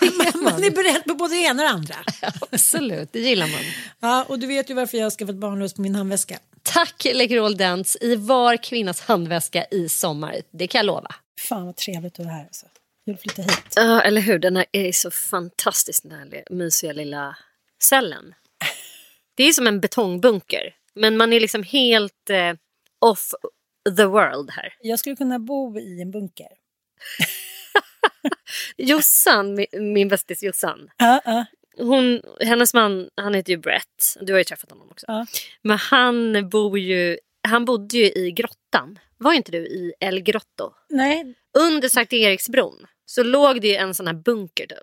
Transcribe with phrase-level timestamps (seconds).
[0.00, 1.94] Man, man är beredd på både det ena och det andra.
[2.50, 3.60] Absolut, det gillar man.
[4.00, 6.38] Ja, och du vet ju varför jag har skaffat barnlös på min handväska.
[6.62, 10.36] Tack Läkerol Dents i var kvinnas handväska i sommar.
[10.50, 11.14] Det kan jag lova.
[11.40, 12.66] Fan vad trevligt att vara här alltså.
[13.04, 13.72] Jag vill flytta hit.
[13.76, 14.38] Ja, eller hur.
[14.38, 17.36] Den här är så fantastiskt den här mysiga lilla
[17.82, 18.34] cellen.
[19.34, 20.74] Det är som en betongbunker.
[20.94, 22.54] Men man är liksom helt eh,
[22.98, 23.30] off
[23.96, 24.74] the world här.
[24.80, 26.48] Jag skulle kunna bo i en bunker.
[28.76, 30.90] Jossan, min, min bästis Jossan.
[30.96, 31.46] Ja, ja.
[31.78, 34.16] Hon, hennes man, han heter ju Brett.
[34.20, 35.06] Du har ju träffat honom också.
[35.08, 35.26] Ja.
[35.62, 37.18] Men han bor ju,
[37.48, 38.98] han bodde ju i grottan.
[39.18, 40.72] Var inte du i El Grotto?
[40.88, 44.78] Nej, Under Sankt Eriksbron så låg det ju en sån här bunker typ.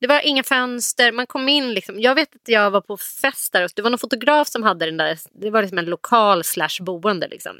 [0.00, 2.00] Det var inga fönster, man kom in liksom.
[2.00, 4.86] Jag vet att jag var på fest där och det var någon fotograf som hade
[4.86, 5.18] den där.
[5.32, 7.56] Det var liksom en lokal slash boende liksom.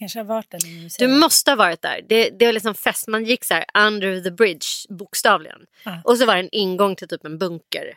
[0.00, 0.60] Kanske har varit där.
[0.98, 2.00] Du måste ha varit där.
[2.08, 5.66] Det, det var liksom fest, man gick så här under the bridge bokstavligen.
[5.84, 6.00] Ja.
[6.04, 7.94] Och så var det en ingång till typ en bunker.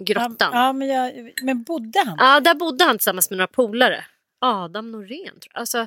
[0.00, 0.36] Grottan.
[0.40, 2.42] Ja, Ja, ja men, jag, men bodde han?
[2.42, 4.04] där bodde han tillsammans med några polare.
[4.40, 5.60] Adam Norén tror jag.
[5.60, 5.78] Alltså,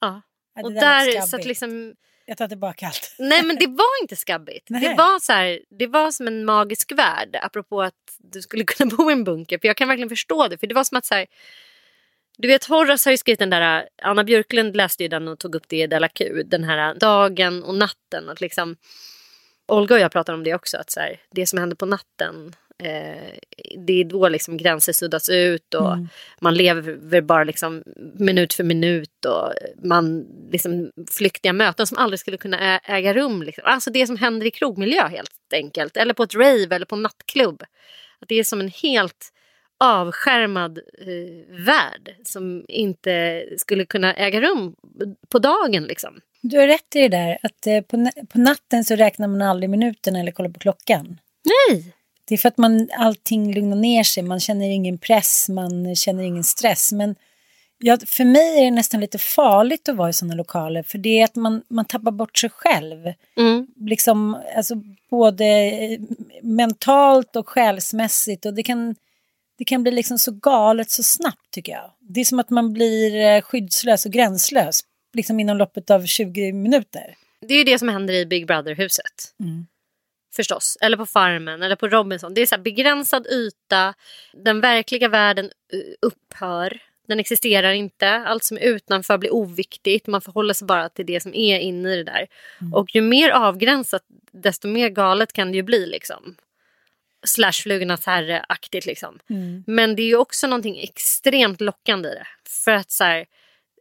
[0.00, 0.22] ja.
[0.54, 1.46] Ja, Och där där, lät så att skabbigt.
[1.46, 1.94] liksom,
[2.26, 3.14] Jag tar tillbaka allt.
[3.18, 4.70] Nej men det var inte skabbigt.
[4.70, 4.80] Nej.
[4.88, 8.96] Det var, så här, det var som en magisk värld apropå att du skulle kunna
[8.96, 9.58] bo i en bunker.
[9.58, 10.58] För jag kan verkligen förstå det.
[10.58, 11.26] För det var som att så här,
[12.36, 15.54] du vet Horace har ju skrivit den där, Anna Björklund läste ju den och tog
[15.54, 16.42] upp det i Della Q.
[16.42, 18.28] Den här dagen och natten.
[18.28, 18.76] Att liksom,
[19.68, 20.76] Olga och jag pratar om det också.
[20.76, 23.32] Att så här, det som händer på natten eh,
[23.86, 26.08] det är då liksom gränser suddas ut och Mm.
[26.40, 27.82] man lever bara liksom
[28.14, 29.52] minut för minut och
[29.88, 33.42] man liksom flyktiga möten som aldrig skulle kunna ä- äga rum.
[33.42, 33.64] Liksom.
[33.66, 35.96] Alltså det som händer i krogmiljö helt enkelt.
[35.96, 37.62] Eller på ett rave eller på en nattklubb.
[38.20, 39.32] Att det är som en helt
[39.78, 44.74] avskärmad eh, värld som inte skulle kunna äga rum
[45.28, 45.84] på dagen.
[45.84, 46.20] Liksom.
[46.40, 49.70] Du har rätt i det där att eh, på, på natten så räknar man aldrig
[49.70, 51.18] minuterna eller kollar på klockan.
[51.44, 51.94] Nej!
[52.28, 56.22] Det är för att man, allting lugnar ner sig, man känner ingen press, man känner
[56.22, 56.92] ingen stress.
[56.92, 57.14] Men
[57.78, 61.20] ja, för mig är det nästan lite farligt att vara i sådana lokaler för det
[61.20, 63.12] är att man, man tappar bort sig själv.
[63.36, 63.66] Mm.
[63.76, 64.74] Liksom, alltså,
[65.10, 66.00] både eh,
[66.42, 68.94] mentalt och själsmässigt och det kan,
[69.58, 71.92] det kan bli liksom så galet så snabbt tycker jag.
[72.00, 74.80] Det är som att man blir eh, skyddslös och gränslös
[75.14, 77.16] liksom inom loppet av 20 minuter.
[77.40, 79.34] Det är ju det som händer i Big Brother-huset.
[79.40, 79.66] Mm.
[80.36, 80.78] Förstås.
[80.80, 82.34] Eller på Farmen eller på Robinson.
[82.34, 83.94] Det är så här begränsad yta.
[84.32, 86.82] Den verkliga världen eh, upphör.
[87.08, 88.10] Den existerar inte.
[88.10, 90.06] Allt som är utanför blir oviktigt.
[90.06, 92.26] Man förhåller sig bara till det som är inne i det där.
[92.74, 95.86] Och ju mer avgränsat desto mer galet kan det ju bli.
[95.86, 96.36] liksom.
[97.26, 99.18] Slash Flugornas herre-aktigt liksom.
[99.30, 99.64] Mm.
[99.66, 102.26] Men det är ju också någonting extremt lockande i det.
[102.64, 103.26] För att så här,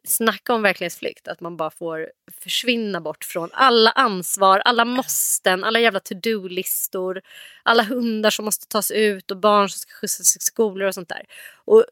[0.06, 1.28] snacka om verklighetsflykt.
[1.28, 2.12] Att man bara får
[2.42, 7.22] försvinna bort från alla ansvar, alla måsten, alla jävla to-do-listor.
[7.64, 11.10] Alla hundar som måste tas ut och barn som ska skjutsas till skolor och sånt
[11.10, 11.26] där.
[11.66, 11.86] Och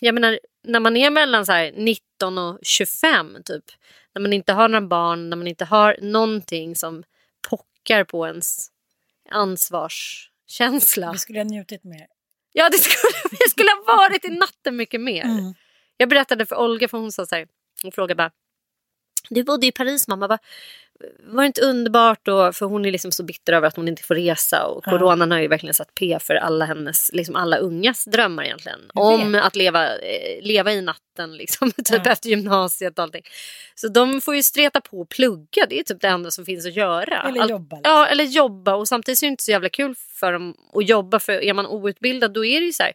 [0.00, 3.64] jag menar, när man är mellan så här 19 och 25 typ.
[4.14, 7.02] När man inte har några barn, när man inte har någonting som
[7.48, 8.70] pockar på ens
[10.60, 11.12] ansvarskänsla.
[11.12, 12.06] Vi skulle ha njutit mer.
[12.52, 15.24] Ja, det skulle, vi skulle ha varit i natten mycket mer.
[15.24, 15.54] Mm.
[15.96, 17.46] Jag berättade för Olga, för hon sa så här,
[17.82, 18.30] hon frågade bara,
[19.30, 20.38] du bodde i Paris mamma, bara,
[21.24, 22.52] var det inte underbart då?
[22.52, 24.90] För hon är liksom så bitter över att hon inte får resa och Ja.
[24.90, 28.80] coronan har ju verkligen satt P för alla hennes, liksom alla ungas drömmar egentligen.
[28.94, 32.12] Om att leva, eh, leva i natten liksom, typ Ja.
[32.12, 33.22] efter gymnasiet och allting.
[33.74, 36.66] Så de får ju streta på och plugga, det är typ det enda som finns
[36.66, 37.22] att göra.
[37.28, 37.76] Eller jobba.
[37.76, 37.92] liksom.
[37.92, 38.74] Ja, eller jobba.
[38.74, 41.18] Och samtidigt är det inte så jävla kul för dem att jobba.
[41.20, 42.92] För är man outbildad då är det ju så här.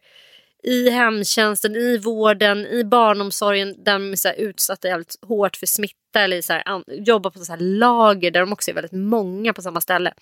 [0.62, 5.66] I hemtjänsten, i vården, i barnomsorgen där de är så här utsatta jävligt hårt för
[5.66, 5.94] smitta.
[6.18, 9.52] Eller så här, an- jobba på så här lager där de också är väldigt många
[9.52, 10.14] på samma ställe.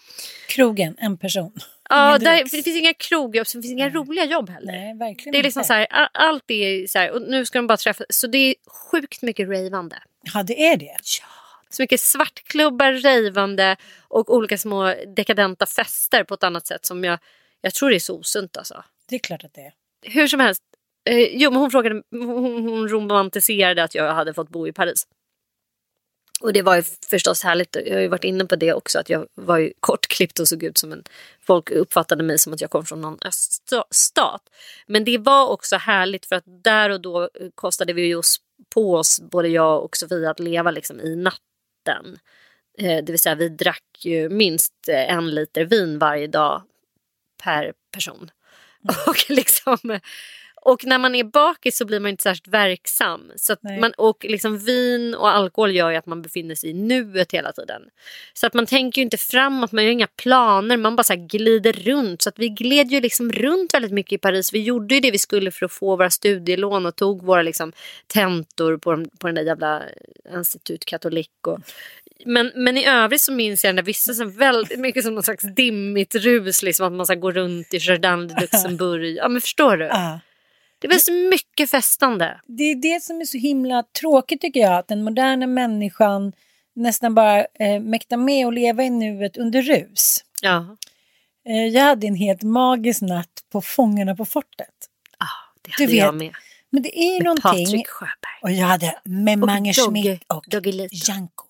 [0.48, 1.52] Krogen, en person.
[1.88, 4.72] Ja, där, det finns inga krogjobb, så det finns inga roliga jobb heller.
[4.72, 5.66] Nej, verkligen Det är liksom inte.
[5.66, 8.54] så här, allt är så här, och nu ska de bara träffa, så det är
[8.90, 9.96] sjukt mycket ravande.
[10.34, 10.96] Ja, det är det.
[11.70, 13.76] Så mycket svartklubbar, rejvande
[14.08, 17.18] och olika små dekadenta fester på ett annat sätt som jag,
[17.60, 18.84] jag tror det är så osunt alltså.
[19.08, 19.72] Det är klart att det är.
[20.08, 20.62] Hur som helst,
[21.10, 25.06] eh, jo men hon frågade, hon, hon romantiserade att jag hade fått bo i Paris.
[26.40, 29.10] Och det var ju förstås härligt, jag har ju varit inne på det också, att
[29.10, 31.04] jag var ju kortklippt och såg ut som en...
[31.40, 34.42] Folk uppfattade mig som att jag kom från någon öststat.
[34.86, 38.36] Men det var också härligt för att där och då eh, kostade vi ju oss
[38.74, 42.18] på oss, både jag och Sofia, att leva liksom i natten.
[42.78, 46.62] Eh, det vill säga vi drack ju minst eh, en liter vin varje dag
[47.44, 48.30] per person.
[49.06, 49.98] Och, liksom,
[50.62, 53.30] och när man är bakis så blir man inte särskilt verksam.
[53.36, 57.32] Så man, och liksom vin och alkohol gör ju att man befinner sig i nuet
[57.32, 57.82] hela tiden.
[58.34, 61.72] Så att man tänker ju inte framåt, man gör inga planer, man bara så glider
[61.72, 62.22] runt.
[62.22, 64.52] Så att vi gled ju liksom runt väldigt mycket i Paris.
[64.52, 67.72] Vi gjorde ju det vi skulle för att få våra studielån och tog våra liksom
[68.06, 69.82] tentor på, den- på den där jävla
[70.34, 71.30] Institut Catholique.
[71.46, 71.58] Och,
[72.24, 75.44] men, men i övrigt så minns jag när vissa så väldigt mycket som någon slags
[75.54, 76.62] dimmigt rus.
[76.62, 79.16] Liksom, att man ska gå runt i Jardin de Luxemburg.
[79.16, 79.84] Ja men förstår du?
[79.84, 80.20] Ja.
[80.78, 82.40] Det var så mycket festande.
[82.46, 84.72] Det är det som är så himla tråkigt tycker jag.
[84.78, 86.32] Att den moderna människan
[86.74, 90.24] nästan bara eh, mäktar med att leva i nuet under rus.
[90.42, 90.76] Ja,
[91.48, 94.68] Eh, jag hade en helt magisk natt på Fångarna på fortet.
[95.18, 95.26] ah,
[95.62, 96.34] det Du hade jag vet, med.
[96.70, 97.64] Men det är Med någonting.
[97.66, 98.40] Patrik Sjöberg.
[98.42, 101.10] Och jag hade med Och Mange Schmidt och Doggelito.
[101.10, 101.45] Janko.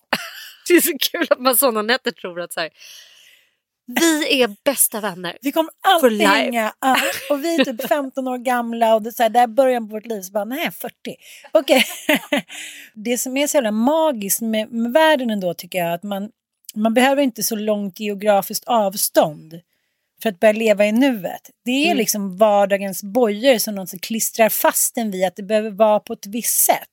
[0.67, 2.69] Det är så kul att man sådana nätter tror att så här,
[3.99, 5.37] vi är bästa vänner.
[5.41, 6.73] Vi kommer alltid hänga.
[6.79, 6.97] Ja,
[7.29, 9.87] och vi är typ 15 år gamla och det är så här, där är början
[9.89, 10.21] på vårt liv.
[10.21, 10.93] Så bara, nej, 40.
[11.51, 11.83] Okej.
[12.93, 16.29] det som är så jävla magiskt med, med världen ändå tycker jag att man,
[16.75, 19.61] man behöver inte så långt geografiskt avstånd
[20.21, 21.49] för att börja leva i nuet.
[21.65, 21.97] Det är Mm.
[21.97, 26.25] liksom vardagens bojor som någon klistrar fast en vid att det behöver vara på ett
[26.25, 26.87] visst sätt.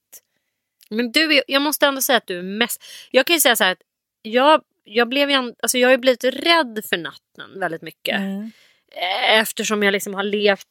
[0.91, 2.85] Men du, är, jag måste ändå säga att du är mest...
[3.11, 3.83] Jag kan ju säga så här att
[4.23, 8.19] jag, jag, blev ju, alltså jag har ju blivit rädd för natten väldigt mycket.
[8.19, 8.51] Mm.
[8.93, 10.69] Eh, Eftersom jag liksom har levt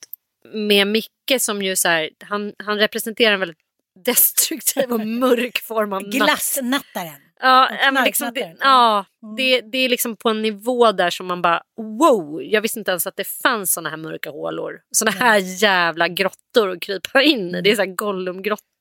[0.53, 3.57] med Micke som ju så här, han, han representerar en väldigt
[4.05, 6.11] destruktiv och mörk form av natt.
[6.11, 7.21] Glassnattaren.
[7.39, 9.35] Ja, men liksom det, ja Mm.
[9.35, 11.61] det, det är liksom på en nivå där som man bara
[11.99, 14.81] wow, jag visste inte ens att det fanns såna här mörka hålor.
[14.91, 17.61] Såna här jävla grottor att krypa in i.
[17.61, 17.95] Det är så här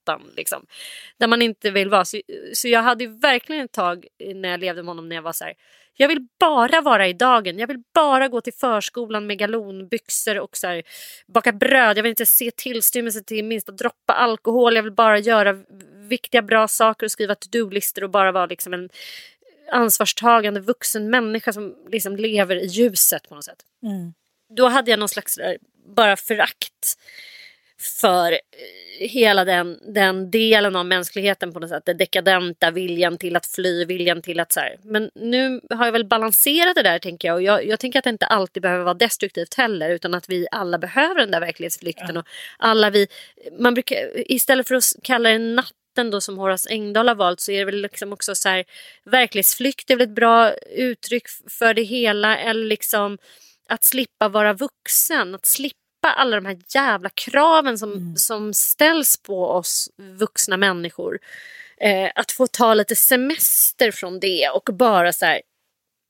[0.07, 0.67] Gollumgrottan liksom.
[1.19, 2.05] Där man inte vill vara.
[2.05, 2.21] Så,
[2.55, 5.45] så jag hade verkligen ett tag när jag levde med honom när jag var så
[5.45, 5.55] här.
[5.97, 7.59] Jag vill bara vara i dagen.
[7.59, 10.83] Jag vill bara gå till förskolan med galonbyxor och så här,
[11.27, 11.99] baka bröd.
[11.99, 14.77] Jag vill inte se tillstymmelse till minsta droppa alkohol.
[14.77, 15.57] Jag vill bara göra
[16.09, 18.89] viktiga bra saker och skriva to-do-listor och bara vara liksom en
[19.73, 23.63] ansvarstagande vuxen människa som liksom lever i ljuset på något sätt.
[23.83, 24.15] Mm.
[24.57, 25.59] Då hade jag någon slags där,
[25.97, 26.99] bara förakt
[27.83, 28.39] för eh,
[29.09, 31.83] hela den, den delen av mänskligheten på något sätt.
[31.87, 34.77] Den dekadenta viljan till att fly, viljan till att så här.
[34.83, 37.35] Men nu har jag väl balanserat det där tänker jag.
[37.35, 39.91] Och jag, jag tänker att det inte alltid behöver vara destruktivt heller.
[39.91, 42.17] Utan att vi alla behöver den där verklighetsflykten.
[42.17, 42.27] Och
[42.59, 43.07] alla vi,
[43.59, 43.97] man brukar,
[44.33, 47.65] istället för att kalla det natten då som Horace Engdahl har valt så är det
[47.65, 48.65] väl liksom också så här
[49.05, 52.39] verklighetsflykt är väl ett bra uttryck för det hela.
[52.39, 53.19] Eller liksom
[53.69, 59.47] att slippa vara vuxen, att slippa alla de här jävla kraven som, som ställs på
[59.47, 61.19] oss vuxna människor.
[61.77, 65.41] Eh, att få ta lite semester från det och bara så här.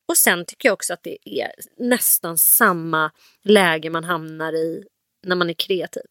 [0.09, 3.11] Och sen tycker jag också att det är nästan samma
[3.43, 4.85] läge man hamnar i
[5.27, 6.07] när man är kreativ.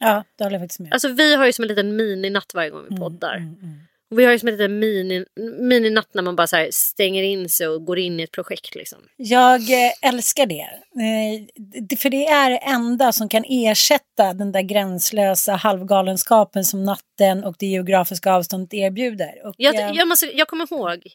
[0.00, 0.92] Ja, det håller jag faktiskt med.
[0.92, 3.36] Alltså vi har ju som en liten mininatt varje gång vi poddar.
[3.36, 3.80] Mm, mm.
[4.12, 5.24] Och vi har ju som en liten mini,
[5.60, 8.74] mininatt när man bara så stänger in sig och går in i ett projekt.
[8.74, 8.98] Liksom.
[9.16, 10.60] Jag eh, älskar det.
[10.60, 17.44] Eh, För det är det enda som kan ersätta den där gränslösa halvgalenskapen som natten
[17.44, 19.46] och det geografiska avståndet erbjuder.
[19.46, 21.06] Och, Jag, jag, måste, jag kommer ihåg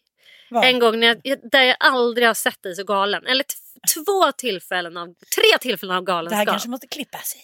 [0.50, 0.66] vad?
[0.66, 3.26] en gång när jag, där jag aldrig har sett dig så galen.
[3.26, 3.46] Eller
[3.94, 6.48] två tillfällen av, tre tillfällen av det här galenskap.
[6.48, 7.40] kanske måste klippas i.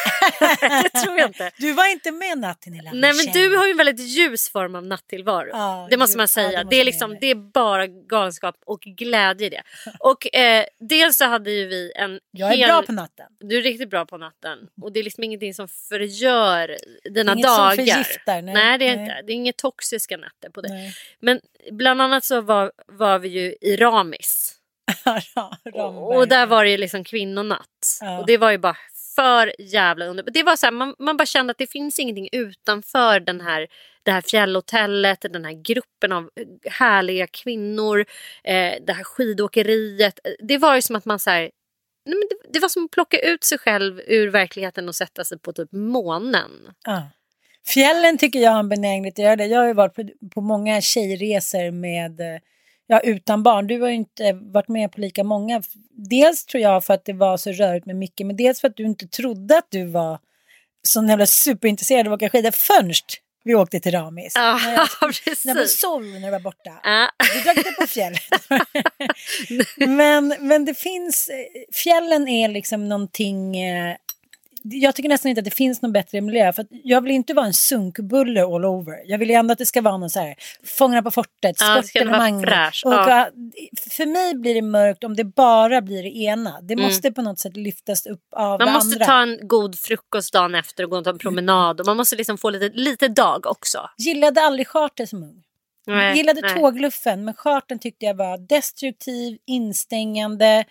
[0.82, 1.50] det tror jag inte.
[1.58, 4.74] Du var inte med natten i Nej men du har ju en väldigt ljus form
[4.74, 5.48] av nattillvaro.
[5.52, 6.48] Ja, det måste ju- man säga.
[6.48, 9.62] det måste det, är liksom, det är bara galenskap och glädje i det.
[9.98, 12.68] Och eh, dels så hade ju vi en Jag är hel...
[12.68, 13.26] bra på natten.
[13.40, 14.58] Du är riktigt bra på natten.
[14.82, 16.76] Och det är liksom ingenting som förgör
[17.10, 17.74] dina Inget som dagar.
[17.76, 18.54] förgiftar, nej.
[18.54, 19.04] nej det är Nej.
[19.04, 19.22] inte.
[19.26, 20.68] Det är inga toxiska nätter på det.
[20.68, 20.94] Nej.
[21.20, 21.40] Men
[21.72, 24.52] bland annat så var, var vi ju i Ramis.
[25.74, 27.98] Och, och där var det ju liksom kvinnonatt.
[28.00, 28.18] Ja.
[28.18, 28.76] Och det var ju bara
[29.16, 30.34] för jävla underbart.
[30.34, 33.66] Det var så här, man, man bara kände att det finns ingenting utanför den här,
[34.02, 38.00] det här fjällhotellet, den här gruppen av eh, härliga kvinnor,
[38.44, 40.18] eh, det här skidåkeriet.
[40.38, 41.40] Det var ju som att man så här,
[42.06, 45.24] nej men det, det var som att plocka ut sig själv ur verkligheten och sätta
[45.24, 46.50] sig på typ månen.
[46.84, 47.10] Ja.
[47.74, 49.46] Fjällen tycker jag har en benägenhet att göra det.
[49.46, 52.40] Jag har ju varit på, på många tjejresor med, eh,
[52.86, 53.66] ja, utan barn.
[53.66, 55.62] Du har ju inte varit med på lika många.
[56.10, 58.76] Dels tror jag för att det var så rörigt med Micke, men dels för att
[58.76, 60.18] du inte trodde att du var
[60.82, 62.92] så jävla superintresserad av att åka skidor förrän
[63.44, 64.32] vi åkte till Ramis.
[64.36, 65.44] Ja, När jag- precis.
[65.44, 66.80] När vi sov när du var borta.
[66.82, 67.10] Ja.
[67.34, 68.22] Du drack inte på fjället.
[69.76, 73.96] men, men det finns, eh, fjällen är liksom någonting, eh,
[74.70, 76.52] jag tycker nästan inte att det finns någon bättre miljö.
[76.52, 78.94] För jag vill inte vara en sunkbulle all over.
[79.04, 80.34] Jag vill ändå att det ska vara någon så här,
[80.78, 82.42] Fångarna på fortet, Ja, sportevenemang.
[82.42, 82.70] ja.
[82.82, 83.28] ja,
[83.90, 86.60] För mig blir det mörkt om det bara blir det ena.
[86.60, 86.84] Det Mm.
[86.84, 89.06] måste på något sätt lyftas upp av Man det måste andra.
[89.06, 91.80] ta en god frukost dagen efter och gå och ta en promenad.
[91.80, 93.90] Och man måste liksom få lite, lite dag också.
[93.98, 95.42] Gillade aldrig charter som ung.
[95.86, 96.54] Nej, Gillade nej.
[96.54, 100.64] tågluffen, men charten tyckte jag var destruktiv, instängande,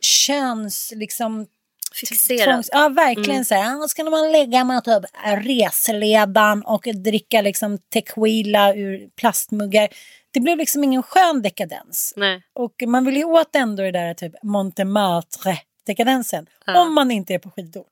[0.00, 0.92] köns...
[0.96, 1.46] Liksom,
[1.94, 2.64] Fixerad.
[2.72, 3.44] Ja, verkligen Mm.
[3.44, 3.84] så här.
[3.84, 5.02] "Ah, Ska man lägga med typ
[5.44, 9.88] reseledaren och dricka liksom tequila ur plastmuggar.
[10.30, 12.12] Det blev liksom ingen skön dekadens.
[12.16, 12.42] Nej.
[12.54, 16.46] Och man vill ju åt ändå det där typ Montmartre-dekadensen.
[16.66, 16.80] Ja.
[16.80, 17.86] Om man inte är på skidort.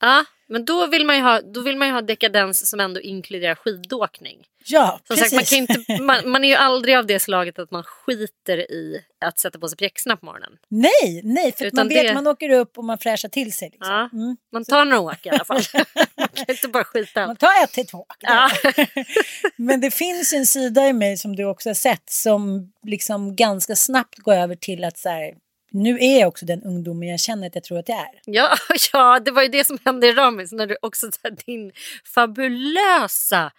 [0.00, 3.54] Ja, men då vill, man ju ha, då vill man ha dekadens som ändå inkluderar
[3.54, 4.44] skidåkning.
[4.68, 5.30] Ja, Som precis.
[5.30, 8.58] sagt, man, kan inte, man, man är ju aldrig av det slaget att man skiter
[8.72, 10.52] i att sätta på sig pjäxorna på morgonen.
[10.68, 13.70] Nej, nej, för Utan man vet det- man åker upp och man fräschar till sig.
[13.72, 13.92] Liksom.
[13.92, 14.10] Ja.
[14.12, 14.36] Mm.
[14.52, 15.60] Man tar några åk i alla fall.
[16.18, 17.26] man kan inte bara skita.
[17.26, 18.06] Man tar ett till två.
[18.20, 18.50] Ja.
[19.56, 23.76] Men det finns en sida i mig som du också har sett som liksom ganska
[23.76, 25.34] snabbt går över till att så här,
[25.70, 28.20] nu är jag också den ungdomen jag känner att jag tror att jag är.
[28.24, 28.56] Ja,
[28.92, 31.72] ja, det var ju det som hände i Ramis när du också så här, din
[32.14, 33.52] fabulösa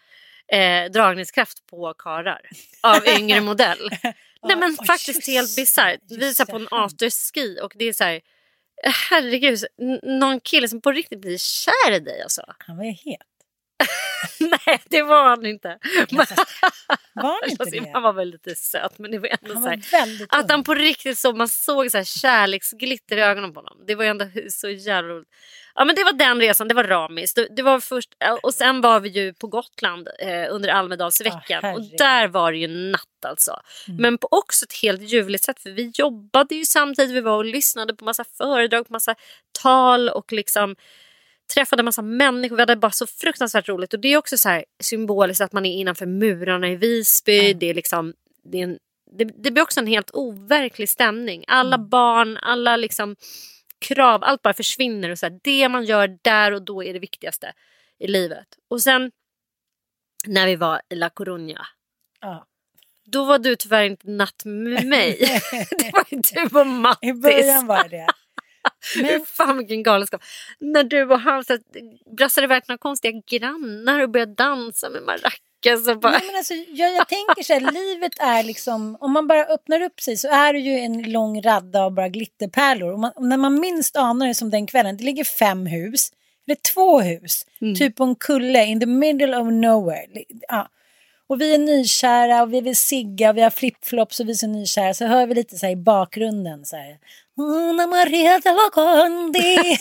[0.51, 2.41] eh, dragningskraft på karar
[2.83, 3.89] av yngre modell.
[4.43, 5.99] Nej men oj, faktiskt helt bisarrt.
[6.09, 8.21] Vi är på en afterski och det är så här
[8.83, 9.65] herregud,
[10.03, 12.41] någon kille som på riktigt blir kär i dig alltså.
[12.57, 13.21] Han var ju het.
[14.67, 15.77] Nej, det var han inte.
[16.11, 16.25] Var
[17.23, 17.89] han inte Alltså, det?
[17.93, 20.43] Han var väl lite söt men det var ändå Han så var här, väldigt Att
[20.43, 20.49] ung.
[20.49, 23.77] han på riktigt så man såg så här kärleksglitter i ögonen på honom.
[23.87, 25.29] Det var ändå så jävla roligt.
[25.75, 27.33] Ja men det var den resan, det var Ramis.
[27.33, 28.09] Det, det var först,
[28.43, 31.65] och sen var vi ju på Gotland eh, under Almedalsveckan.
[31.65, 33.59] Ah, och där var det ju natt alltså.
[33.87, 34.01] Mm.
[34.01, 37.15] Men på också ett helt ljuvligt sätt för vi jobbade ju samtidigt.
[37.15, 39.15] Vi var och lyssnade på massa föredrag, på massa
[39.63, 40.75] tal och liksom
[41.53, 42.55] träffade massa människor.
[42.55, 43.93] Vi hade bara så fruktansvärt roligt.
[43.93, 47.53] Och det är också så här symboliskt att man är innanför murarna i Visby.
[47.53, 48.13] Det, är liksom,
[48.43, 48.79] det, är en,
[49.17, 51.43] det, det blir också en helt overklig stämning.
[51.47, 53.15] Alla barn, alla liksom
[53.79, 55.09] krav, allt bara försvinner.
[55.09, 57.53] Och så här, det man gör där och då är det viktigaste
[57.99, 58.47] i livet.
[58.69, 59.11] Och sen
[60.27, 61.61] när vi var i La Coruña.
[62.21, 62.45] Ja.
[63.05, 65.17] Då var du tyvärr inte natt med mig.
[65.77, 67.09] det var ju du och Mattis.
[67.09, 68.07] I början var det.
[69.01, 70.21] Men fan vilken galenskap.
[70.59, 71.61] När du och han så, här,
[72.17, 75.87] brassade iväg några konstiga grannar och började dansa med maracas.
[75.87, 76.11] Och bara...
[76.11, 79.81] Nej, men alltså, jag, jag tänker så här, livet är liksom, om man bara öppnar
[79.81, 82.93] upp sig så är det ju en lång radda av bara glitterpärlor.
[82.93, 86.11] Och, man, och när man minst anar det som den kvällen, det ligger fem hus,
[86.47, 87.45] eller två hus,
[87.77, 90.07] typ på en kulle in the middle of nowhere.
[90.47, 90.69] Ja.
[91.29, 94.35] Och vi är nykära och vi vill sigga och vi har flipflops och vi är
[94.35, 96.97] så nykära så hör vi lite så här i bakgrunden så här.
[97.37, 99.77] Una Maria de la Conde.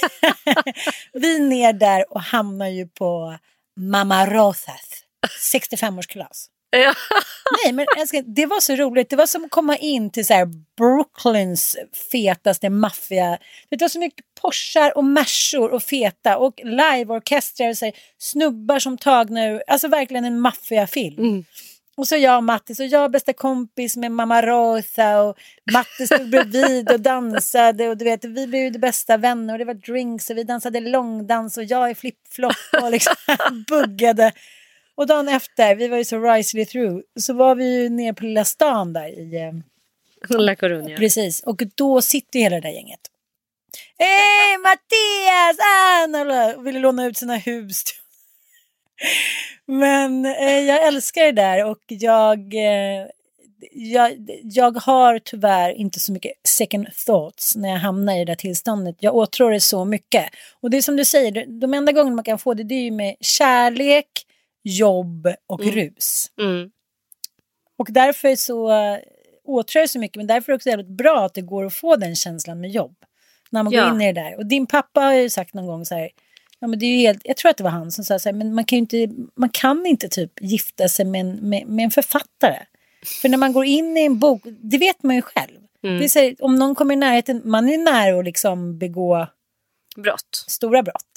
[1.13, 3.39] vi ner där och hamnar ju på
[3.77, 5.05] Mamma Rosas
[5.53, 6.49] 65-årskalas.
[6.71, 6.95] Ja.
[7.65, 9.11] Nej men älskling, det var så roligt.
[9.11, 11.77] Det var som att komma in till så här Brooklyns
[12.13, 13.39] fetaste maffia.
[13.69, 18.79] Det var så mycket Porschar och Mersor och feta och liveorkestrar och så här, snubbar
[18.79, 21.19] som tagna ur, alltså verkligen en maffiafilm.
[21.19, 21.45] Mm.
[21.97, 25.39] Och så jag och Mattis och jag bästa kompis med Mamma Rosa och
[25.73, 29.59] Mattis stod bredvid och dansade och du vet vi blev ju de bästa vänner och
[29.59, 33.15] det var drinks och vi dansade långdans och jag i flipflop och liksom
[33.69, 34.33] buggade.
[34.97, 38.25] Och dagen efter, vi var ju så risely through, så var vi ju nere på
[38.25, 39.53] lilla stan där i, eh,
[40.39, 40.97] La Coruña.
[40.97, 43.01] precis, och då sitter ju hela det där gänget.
[43.99, 45.57] Hej Mattias!
[46.05, 46.55] Anna!
[46.57, 47.83] Och ville låna ut sina hus.
[49.67, 53.07] Men eh, jag älskar det där och jag, eh,
[53.73, 54.13] jag,
[54.43, 58.97] jag har tyvärr inte så mycket second thoughts när jag hamnar i det där tillståndet.
[59.01, 60.25] Jag åtrår det så mycket.
[60.61, 62.75] Och det är som du säger, de- de enda gångerna man kan få det, det
[62.75, 64.07] är ju med kärlek,
[64.69, 66.27] jobb och rus.
[66.41, 66.71] Mm.
[67.79, 68.99] Och därför så äh,
[69.45, 71.75] åtrår jag så mycket, men därför är det också jävligt bra att det går att
[71.75, 72.97] få den känslan med jobb.
[73.51, 73.85] När man Ja.
[73.85, 74.37] går in i det där.
[74.37, 76.11] Och din pappa har ju sagt någon gång så här,
[76.59, 78.29] ja men det är ju helt, jag tror att det var han som sa så
[78.29, 81.67] här, men man kan ju inte, man kan inte typ gifta sig med en, med,
[81.67, 82.59] med en författare.
[83.23, 85.59] För när man går in i en bok, det vet man ju själv.
[85.83, 85.99] Mm.
[85.99, 89.27] Det är så här, om någon kommer i närheten, man är nära att liksom begå
[89.97, 90.45] Brott.
[90.49, 91.16] stora brott.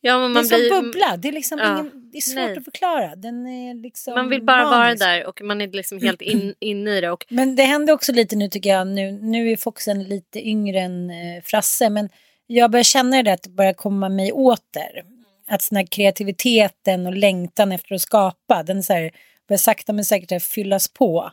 [0.00, 1.72] Ja, men Det är man, som blir, bubbla, det är, liksom Ja.
[1.72, 2.56] ingen, det är svårt Nej.
[2.58, 3.16] att förklara.
[3.16, 5.00] Den är liksom man vill bara vara manisk.
[5.04, 7.10] där och man är liksom helt in, inne i det.
[7.10, 8.86] Och, Men det händer också lite nu tycker jag.
[8.86, 11.90] Nu, nu är Foxen lite yngre än eh, Frasse.
[11.90, 12.08] Men
[12.46, 15.04] jag börjar känna det att det börjar komma mig åter.
[15.48, 18.62] Att sån här kreativiteten och längtan efter att skapa.
[18.62, 19.10] Den så här,
[19.48, 21.30] börjar sakta men säkert fyllas på.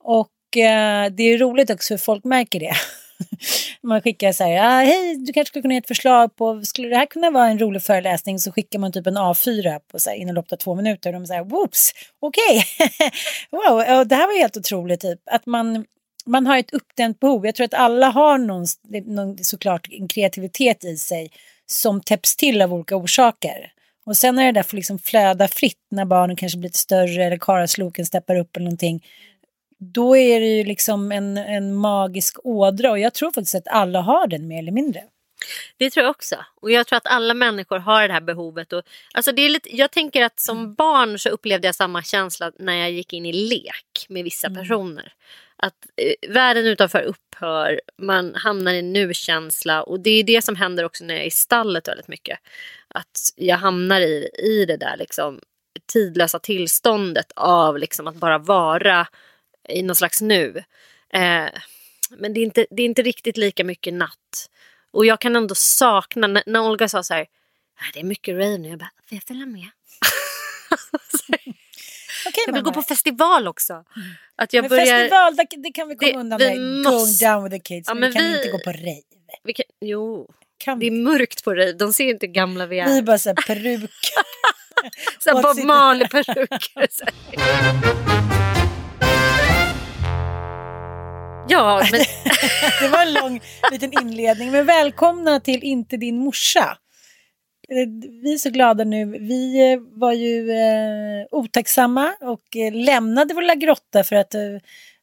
[0.00, 2.72] Och eh, det är roligt också hur folk märker det.
[3.82, 6.88] man skickar så här, ah, hej du kanske skulle kunna ge ett förslag på, skulle
[6.88, 8.38] det här kunna vara en rolig föreläsning?
[8.38, 11.10] Så skickar man typ en A4 på så här, inom loppet av två minuter.
[11.10, 12.64] Och de säger, whoops, okej,
[13.50, 15.20] wow, och det här var helt otroligt typ.
[15.30, 15.84] Att man,
[16.26, 17.46] man har ett uppdämt behov.
[17.46, 18.66] Jag tror att alla har någon,
[19.06, 21.30] någon, såklart en kreativitet i sig
[21.66, 23.72] som täpps till av olika orsaker.
[24.06, 27.24] Och sen när det där får liksom flöda fritt när barnen kanske blir lite större
[27.24, 29.04] eller karasloken steppar upp eller någonting.
[29.78, 34.00] Då är det ju liksom en, en magisk ådra och jag tror faktiskt att alla
[34.00, 35.02] har den mer eller mindre.
[35.76, 36.36] Det tror jag också.
[36.60, 38.72] Och jag tror att alla människor har det här behovet.
[38.72, 38.82] Och,
[39.14, 42.74] alltså det är lite, jag tänker att som barn så upplevde jag samma känsla när
[42.74, 45.12] jag gick in i lek med vissa personer.
[45.56, 50.84] Att eh, världen utanför upphör, man hamnar i nu-känsla och det är det som händer
[50.84, 52.38] också när jag är i stallet väldigt mycket.
[52.88, 55.40] Att jag hamnar i, i det där liksom
[55.92, 59.06] tidlösa tillståndet av liksom att bara vara
[59.68, 60.64] i någon slags nu.
[61.12, 61.46] Eh,
[62.10, 64.50] men det är, inte, det är inte riktigt lika mycket natt.
[64.90, 67.22] Och jag kan ändå sakna, när, när Olga sa så här,
[67.80, 69.66] "Ah, det är mycket rave nu, jag bara, får jag följa med?
[72.26, 73.84] Okej, jag vill gå på festival också.
[74.36, 76.92] Att jag Men börjar, festival, det, kan vi komma Det- undan vi med.
[76.92, 77.88] måste- Going down with the kids.
[77.88, 79.02] Ja, men men vi kan vi- inte gå på rave.
[79.44, 80.28] vi kan, jo,
[80.58, 82.98] Kan det är mörkt på rave, de ser inte gamla vi Vi är.
[82.98, 83.90] är bara så här peruk.
[85.18, 86.88] Så här What's Bob Marley-peruker.
[91.48, 92.00] Ja, men
[92.80, 93.40] Det var en lång
[93.72, 94.50] liten inledning.
[94.50, 96.78] Men välkomna till Inte din morsa.
[98.22, 99.04] vi är så glada nu.
[99.04, 104.40] Vi eh, var ju eh, otacksamma och eh, lämnade vår lilla grotta för att eh,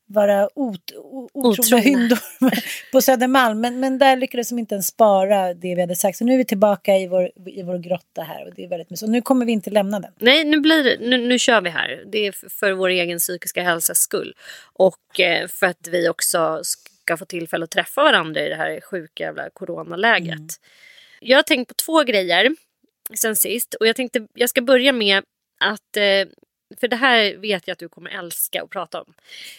[0.08, 2.20] vara ot, o, otrogna hyndor
[2.92, 3.62] på Södermalm.
[3.62, 6.18] Men, men där lyckades de inte ens spara det vi hade sagt.
[6.18, 8.90] Så nu är vi tillbaka i vår, i vår grotta här och det är väldigt
[8.90, 9.08] mysigt.
[9.08, 10.12] Och nu kommer vi inte lämna den.
[10.20, 12.04] Nej, nu, blir nu, nu kör vi här.
[12.12, 14.36] Det är för vår egen psykiska hälsas skull.
[14.74, 18.82] Och eh, för att vi också ska få tillfälle att träffa varandra i det här
[18.82, 20.34] sjuka jävla coronaläget.
[20.34, 20.48] Mm.
[21.20, 22.56] Jag har tänkt på två grejer
[23.14, 23.74] sen sist.
[23.74, 25.24] Och jag tänkte jag ska börja med
[25.60, 26.28] att eh,
[26.80, 29.14] för det här vet jag att du kommer älska att prata om.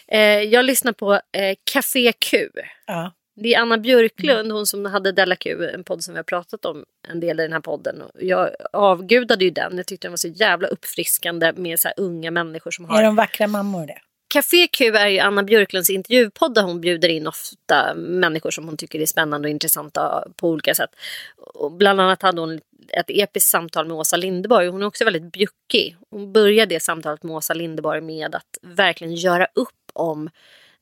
[0.07, 2.49] Eh, jag lyssnar på eh, Café Q.
[2.85, 3.11] Ja.
[3.35, 4.51] Det är Anna Björklund, mm.
[4.51, 7.43] hon som hade Della Q, en podd som vi har pratat om en del i
[7.43, 8.03] den här podden.
[8.19, 12.71] Jag avgudade ju den, jag tyckte den var så jävla uppfriskande med så unga människor
[12.71, 12.99] som har...
[12.99, 13.99] Är de vackra mammor det?
[14.29, 18.77] Café Q är ju Anna Björklunds intervjupodd där hon bjuder in ofta människor som hon
[18.77, 20.89] tycker är spännande och intressanta på olika sätt.
[21.37, 22.59] Och bland annat hade hon
[22.93, 24.67] ett episkt samtal med Åsa Linderborg.
[24.67, 25.97] Hon är också väldigt bjuckig.
[26.09, 30.29] Hon började det samtalet med Åsa Linderborg med att verkligen göra upp om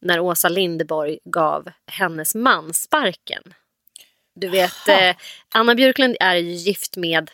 [0.02, 3.44] när Åsa Linderborg gav hennes man sparken.
[4.36, 5.15] Du vet, eh,
[5.54, 7.32] Anna Björklund är gift med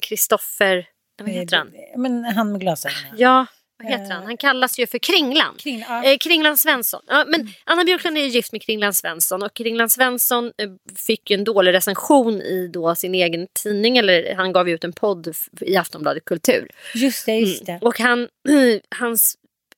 [0.00, 0.88] Kristoffer,
[1.22, 1.72] vad heter han?
[1.96, 3.14] Men han med glasögonen.
[3.16, 3.46] Ja,
[3.82, 4.24] vad heter han?
[4.24, 5.54] Han kallas ju för Kringlan.
[5.58, 6.04] Kring, ja.
[6.04, 7.00] eh, Kringlan Svensson.
[7.06, 7.52] Ja, men mm.
[7.64, 10.70] Anna Björklund är gift med Kringlan Svensson och Kringlan Svensson eh,
[11.06, 13.98] fick en dålig recension i då sin egen tidning.
[13.98, 16.68] Eller han gav ut en podd i Aftonbladet Kultur.
[16.94, 17.72] Just det, just det.
[17.72, 17.82] Mm.
[17.82, 18.28] Och han,
[18.98, 19.36] hans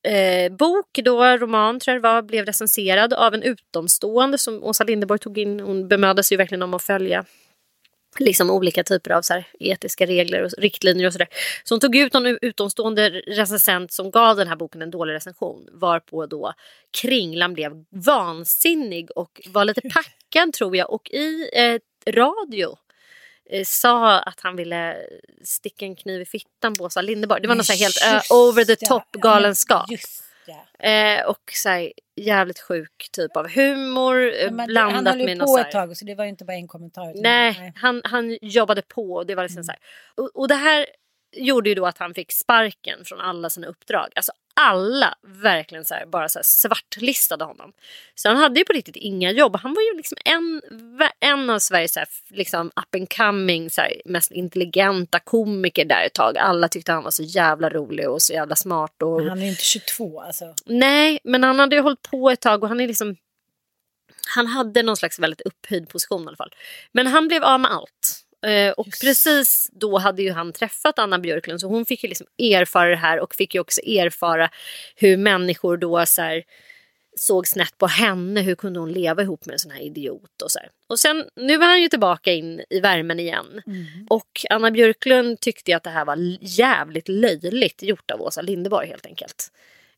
[0.09, 4.85] eh, bok, då, roman tror jag det var, blev recenserad av en utomstående som Åsa
[4.85, 5.61] Linderborg tog in.
[5.61, 7.25] Hon bemödade sig verkligen om att följa
[8.19, 11.29] liksom olika typer av så här, etiska regler och riktlinjer och sådär.
[11.65, 15.69] Så hon tog ut någon utomstående recensent som gav den här boken en dålig recension
[15.73, 16.53] varpå då
[16.91, 21.79] Kringlan blev vansinnig och var lite packad tror jag och i eh,
[22.13, 22.77] radio
[23.51, 24.97] eh, sa att han ville
[25.45, 27.43] sticka en kniv i fittan på Åsa Linderborg.
[27.43, 29.91] Det var något så helt uh, over the top galenskap.
[29.91, 30.32] Just
[30.79, 35.47] Eh, och så här, jävligt sjuk typ av humor ja, blandat han höll med något
[35.47, 37.13] på ett tag så det var ju inte bara en kommentar.
[37.15, 39.65] Nej, nej, Han, han jobbade på och det var liksom mm.
[39.65, 39.81] så här.
[40.15, 40.87] Och, och det här
[41.33, 44.09] gjorde ju då att han fick sparken från alla sina uppdrag.
[44.17, 47.73] Alltså alla verkligen så här, bara så här svartlistade honom.
[48.15, 49.57] Så han hade ju på riktigt inga jobb.
[49.57, 50.63] Han var ju liksom en,
[51.21, 56.07] en av Sveriges så här, liksom up and coming, så här, mest intelligenta komiker där
[56.07, 56.39] ett tag.
[56.39, 59.03] Alla tyckte han var så jävla rolig och så jävla smart.
[59.03, 59.21] Och...
[59.21, 60.55] Men han är inte 22 alltså.
[60.67, 63.17] Nej, men han hade ju hållit på ett tag och han är liksom
[64.35, 66.55] han hade någon slags väldigt upphöjd position i alla fall.
[66.93, 68.23] Men han blev av med allt.
[68.47, 69.01] Eh, och Just.
[69.01, 72.97] precis då hade ju han träffat Anna Björklund så hon fick ju liksom erfara det
[72.97, 74.51] här och fick ju också erfara
[74.97, 76.45] hur människor då så här,
[77.17, 78.41] såg snett på henne.
[78.41, 80.43] Hur kunde hon leva ihop med en sån här idiot?
[80.43, 80.69] Och, så här.
[80.89, 83.63] och sen, nu var han ju tillbaka in i värmen igen.
[83.67, 83.87] Mm.
[84.11, 89.07] Och Anna Björklund tyckte att det här var jävligt löjligt gjort av Åsa Linderborg helt
[89.07, 89.53] enkelt.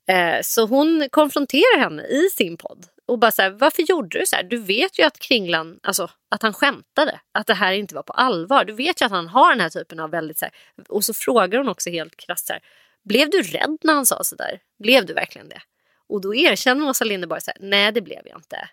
[0.09, 4.27] Eh, så hon konfronterar henne i sin podd och bara så här, varför gjorde du
[4.27, 4.43] så här?
[4.43, 8.13] Du vet ju att Kringlan, alltså att han skämtade, att det här inte var på
[8.13, 8.65] allvar.
[8.65, 10.55] Du vet ju att han har den här typen av väldigt så här,
[10.89, 12.63] och så frågar hon också helt krasst så här,
[13.05, 14.61] blev du rädd när han sa så där?
[14.79, 15.63] Blev du verkligen det?
[16.09, 18.69] Och då erkänner Åsa Linderborg så här, nej det blev jag inte.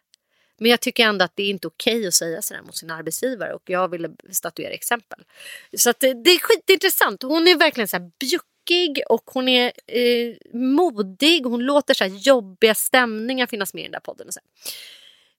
[0.59, 3.53] Men jag tycker ändå att det är inte okej att säga sådär mot sin arbetsgivare
[3.53, 5.19] och jag ville statuera exempel.
[5.77, 7.23] Så att det, det är skitintressant.
[7.23, 11.43] Hon är verkligen så här bjuck rockig och hon är eh, modig.
[11.43, 14.27] Hon låter så jobbiga stämningar finnas med i den där podden.
[14.27, 14.39] Och så.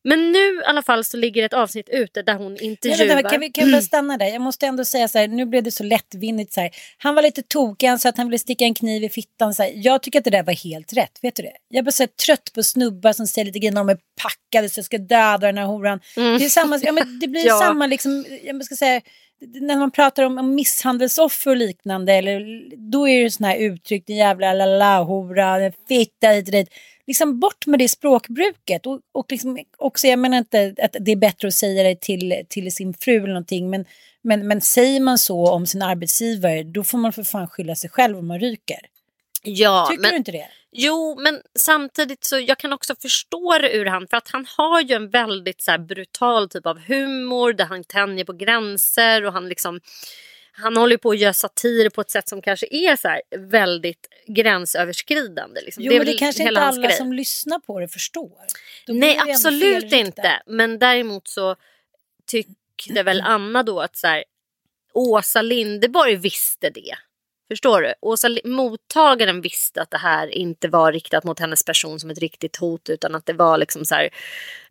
[0.04, 3.22] Men nu i alla fall så ligger ett avsnitt ute där hon intervjuar.
[3.22, 4.26] Ja, kan vi, kan vi bara stanna där?
[4.26, 6.70] Jag måste ändå säga så här, nu blev det så lättvindigt så här.
[6.98, 9.54] Han var lite tokig, han sa att han ville sticka en kniv i fittan.
[9.54, 9.72] Så här.
[9.74, 11.52] Jag tycker att det där var helt rätt, vet du det?
[11.68, 14.68] Jag är bara så här, trött på snubbar som säger lite grejer om är packade
[14.68, 16.00] så jag ska döda den här horan.
[16.16, 16.38] Mm.
[16.38, 17.58] Det, är samma, ja, men det blir ja.
[17.58, 19.00] samma liksom, jag ska säga
[19.46, 24.06] när man pratar om, om misshandelsoffer och liknande, eller, då är det sådana här uttryck,
[24.06, 26.68] din jävla la-la-hora, fitta hit och dit.
[27.06, 28.86] Liksom bort med det språkbruket.
[28.86, 32.42] Och, och liksom också, jag menar inte att det är bättre att säga det till,
[32.48, 33.84] till sin fru eller någonting, men,
[34.22, 37.90] men, men säger man så om sin arbetsgivare, då får man för fan skylla sig
[37.90, 38.80] själv om man ryker.
[39.42, 40.48] Ja, Tycker men, du inte det?
[40.72, 44.80] Jo, men samtidigt så jag kan också förstå det ur han för att han har
[44.80, 49.48] ju en väldigt så brutal typ av humor där han tänjer på gränser och han
[49.48, 49.80] liksom
[50.54, 55.60] han håller på att göra satir på ett sätt som kanske är så väldigt gränsöverskridande.
[55.60, 55.82] Liksom.
[55.82, 56.96] Jo, det, är det kanske inte alla grej.
[56.96, 58.38] som lyssnar på det förstår.
[58.88, 60.42] Nej, absolut inte.
[60.46, 61.56] Men däremot så
[62.26, 64.24] tyckte väl Anna då att så här,
[64.92, 66.94] Åsa Lindeborg visste det.
[67.52, 67.94] Förstår du?
[68.00, 72.56] Åsa, mottagaren visste att det här inte var riktat mot hennes person som ett riktigt
[72.56, 74.08] hot utan att det var liksom så här,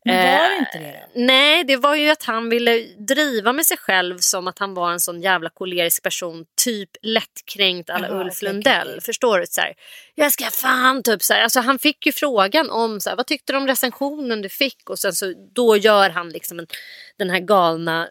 [0.06, 1.22] Men var det eh, inte det?
[1.26, 4.92] Nej, det var ju att han ville driva med sig själv som att han var
[4.92, 6.46] en sån jävla kolerisk person.
[6.64, 9.02] Typ lättkränkt alla Jaha, Ulf Lundell.
[9.02, 9.46] Förstår du?
[9.46, 9.74] Så här,
[10.16, 11.42] jag ska fan typ så här.
[11.44, 14.90] Alltså, han fick ju frågan om så här, vad tyckte du om recensionen du fick
[14.90, 16.68] och sen så då gör han liksom en,
[17.18, 18.10] den här galna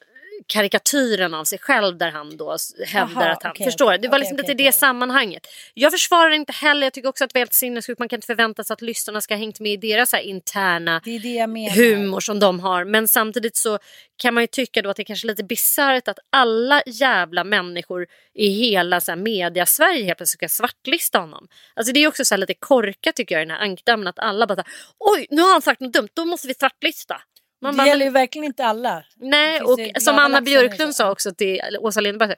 [0.50, 3.52] karikatyren av sig själv där han då hävdar Jaha, att han...
[3.52, 3.98] okej, förstår du?
[3.98, 4.64] Det var okej, liksom lite okej.
[4.66, 5.46] det sammanhanget.
[5.74, 7.98] Jag försvarar inte heller, jag tycker också att det är helt sinnessjukt.
[7.98, 10.22] Man kan inte förvänta sig att lyssnarna ska ha hängt med i deras så här
[10.22, 12.84] interna Det det humor som de har.
[12.84, 13.78] Men samtidigt så
[14.16, 17.44] kan man ju tycka då att det är kanske är lite bisarrt att alla jävla
[17.44, 21.48] människor i hela så här media-Sverige helt plötsligt ska svartlista honom.
[21.74, 24.18] Alltså det är också så här lite korkat tycker jag i den här ankdammen att
[24.18, 27.22] alla bara så här, oj nu har han sagt något dumt, då måste vi svartlista.
[27.60, 29.04] Man Det bara, gäller ju verkligen inte alla.
[29.16, 32.34] Nej, och som Anna Björklund sa också till Åsa Linderberg.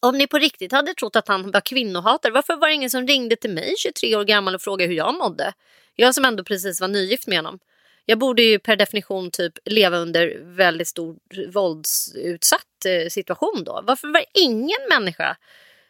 [0.00, 3.06] Om ni på riktigt hade trott att han var kvinnohatare, varför var det ingen som
[3.06, 5.52] ringde till mig 23 år gammal och frågade hur jag mådde?
[5.94, 7.58] Jag som ändå precis var nygift med honom.
[8.04, 11.16] Jag borde ju per definition typ leva under väldigt stor
[11.52, 13.80] våldsutsatt eh, situation då.
[13.84, 15.36] Varför var det ingen människa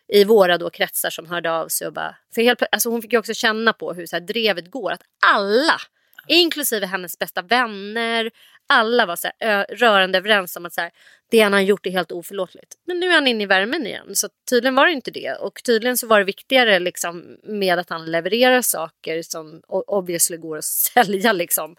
[0.09, 2.17] i våra då kretsar som hörde av sig och bara...
[2.35, 4.93] För helt, alltså hon fick ju också känna på hur så här drevet går.
[4.93, 5.81] Att alla,
[6.27, 8.31] inklusive hennes bästa vänner,
[8.67, 10.91] alla var så här, ö, rörande överens om att så här,
[11.31, 12.75] det han har gjort är helt oförlåtligt.
[12.87, 14.17] Men nu är han inne i värmen igen.
[14.17, 15.33] Så tydligen var det inte det.
[15.33, 20.59] Och tydligen så var det viktigare liksom, med att han levererar saker som obviously går
[20.59, 21.33] att sälja.
[21.33, 21.77] Liksom.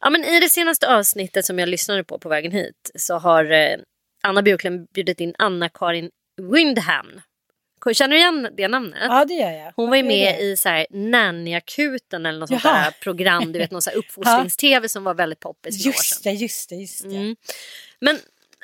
[0.00, 3.50] Ja, men I det senaste avsnittet som jag lyssnade på på vägen hit så har
[3.50, 3.76] eh,
[4.22, 6.10] Anna Björklund bjudit in Anna-Karin
[6.52, 7.20] Windham.
[7.92, 9.02] Känner du igen det namnet?
[9.08, 9.72] Ja, det gör jag.
[9.76, 12.84] Hon var ju med i så här Nannyakuten eller något sånt Jaha.
[12.84, 13.52] där program.
[13.52, 15.88] Du vet någon så här uppfostrings-tv som var väldigt poppis för.
[15.88, 17.16] Just det, just det, just det.
[17.16, 17.36] Mm.
[18.00, 18.18] Men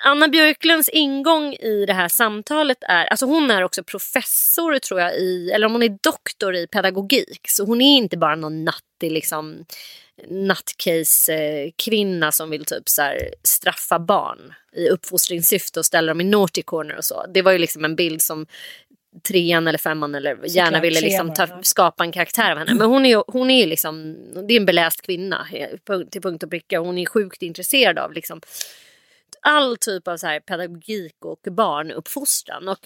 [0.04, 5.16] Anna Björklunds ingång i det här samtalet är, alltså hon är också professor tror jag
[5.16, 7.40] i, eller om hon är doktor i pedagogik.
[7.48, 9.64] Så hon är inte bara någon nattig liksom
[10.30, 13.02] nattcase-kvinna som vill typ så
[13.42, 17.26] straffa barn i uppfostringssyfte och ställa dem i naughty corner och så.
[17.34, 18.46] Det var ju liksom en bild som
[19.22, 22.74] trean eller femman eller gärna Såklart, ville trean liksom ta, skapa en karaktär av henne.
[22.74, 24.16] Men hon är ju hon är ju liksom,
[24.48, 26.78] det är en beläst kvinna eh, till punkt och pricka.
[26.78, 28.40] Hon är sjukt intresserad av liksom
[29.40, 32.68] all typ av så här pedagogik och barnuppfostran.
[32.68, 32.78] Och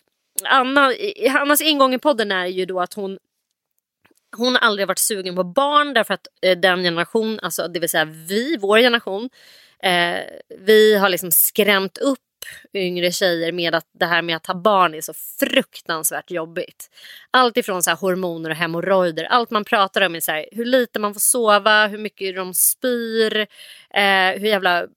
[0.45, 0.93] Anna,
[1.39, 3.19] Annas ingång i podden är ju då att hon
[4.37, 7.89] hon har aldrig varit sugen på barn därför att eh, den generation, alltså det vill
[7.89, 9.31] säga vi, vår generation,
[9.83, 10.21] eh,
[10.59, 12.19] vi har liksom skrämt upp
[12.75, 16.91] yngre tjejer med att det här med att ha barn är så fruktansvärt jobbigt.
[17.31, 20.65] Allt ifrån så här hormoner och hemorrojder, allt man pratar om är så här, hur
[20.65, 23.37] lite man får sova, hur mycket de spyr,
[23.95, 24.89] eh, hur jävla eh,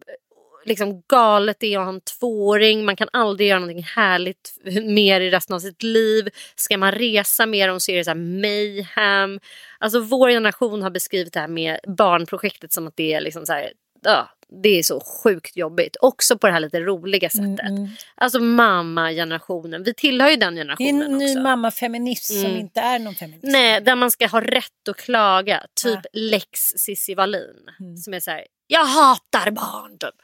[0.65, 2.85] liksom galet det är att ha en tvååring.
[2.85, 4.53] Man kan aldrig göra någonting härligt
[4.83, 6.29] mer i resten av sitt liv.
[6.55, 9.39] Ska man resa med dem så är det så här mayhem.
[9.79, 13.53] Alltså vår generation har beskrivit det här med barnprojektet som att det är liksom så
[13.53, 13.71] här,
[14.03, 14.29] ja,
[14.63, 15.97] det är så sjukt jobbigt.
[16.01, 17.71] Också på det här lite roliga sättet.
[18.15, 19.83] Alltså mamma-generationen.
[19.83, 21.39] Vi tillhör ju den Det är generationen en ny också.
[21.41, 22.57] mammafeminism som Mm.
[22.57, 23.47] inte är någon feminism.
[23.51, 25.65] Nej, där man ska ha rätt att klaga.
[25.83, 26.09] Typ Ja.
[26.13, 27.69] lex Cissi Wallin.
[27.79, 27.97] Mm.
[27.97, 29.97] Som är så här, jag hatar barn.
[29.97, 30.15] Typ.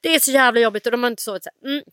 [0.00, 1.44] Det är så jävla jobbigt och de har inte sovit.
[1.44, 1.70] Så här.
[1.70, 1.84] Mm.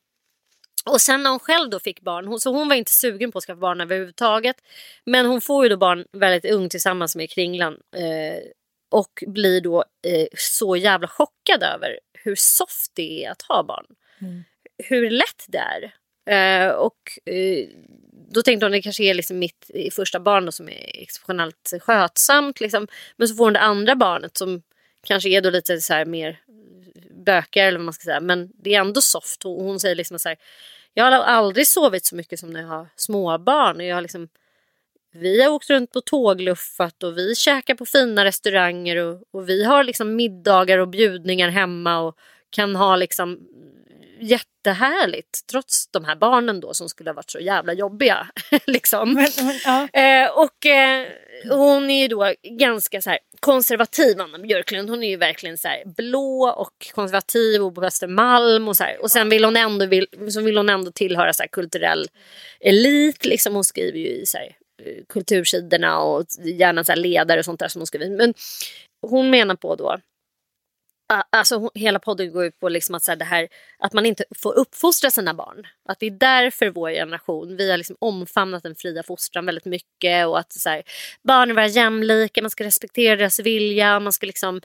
[0.85, 3.37] Och sen när hon själv då fick barn, hon, så hon var inte sugen på
[3.37, 4.55] att skaffa barn överhuvudtaget.
[5.05, 7.73] Men hon får ju då barn väldigt ung tillsammans med Kringlan.
[7.95, 8.39] Eh,
[8.89, 13.85] och blir då eh, så jävla chockad över hur soft det är att ha barn.
[14.21, 14.43] Mm.
[14.77, 15.93] Hur lätt det är.
[16.27, 17.67] Eh, och eh,
[18.29, 21.73] då tänkte hon det kanske är liksom mitt i första barn då, som är exceptionellt
[21.81, 22.59] skötsamt.
[22.59, 22.87] Liksom.
[23.17, 24.61] Men så får hon det andra barnet som
[25.03, 26.39] kanske är då lite så här mer
[27.25, 28.19] bökar eller vad man ska säga.
[28.19, 29.45] Men det är ändå soft.
[29.45, 30.37] Och hon säger liksom så här.
[30.93, 33.77] Jag har aldrig sovit så mycket som när jag har småbarn.
[33.77, 34.29] Och jag har liksom,
[35.19, 38.95] vi har åkt runt på tågluffat och vi käkar på fina restauranger.
[38.95, 41.99] Och, och vi har liksom middagar och bjudningar hemma.
[41.99, 42.17] Och
[42.49, 43.39] kan ha liksom
[44.19, 45.47] jättehärligt.
[45.51, 48.27] Trots de här barnen då som skulle ha varit så jävla jobbiga.
[48.67, 49.13] liksom.
[49.13, 49.87] Men, men, ja.
[50.01, 51.07] Eh, och eh,
[51.49, 54.89] hon är ju då ganska så här konservativ, Anna Björklund.
[54.89, 58.67] Hon är ju verkligen så här blå och konservativ och på Östermalm.
[58.67, 59.01] Och, så här.
[59.01, 62.07] och sen vill hon ändå, vill, så vill hon ändå tillhöra så här kulturell
[62.59, 63.25] elit.
[63.25, 63.55] Liksom.
[63.55, 67.59] Hon skriver ju i så här, Eh, kultursidorna och gärna så här ledare och sånt
[67.59, 68.09] där som hon skriver.
[68.09, 68.33] Men
[69.01, 69.97] hon menar på då
[71.29, 73.47] Alltså hela podden går ut på liksom att, så här, det här,
[73.79, 75.67] att man inte får uppfostra sina barn.
[75.89, 80.27] Att det är därför vår generation, vi har liksom omfamnat den fria fostran väldigt mycket
[80.27, 80.83] och att så här,
[81.23, 84.61] barn är vara jämlika, man ska respektera deras vilja, man ska liksom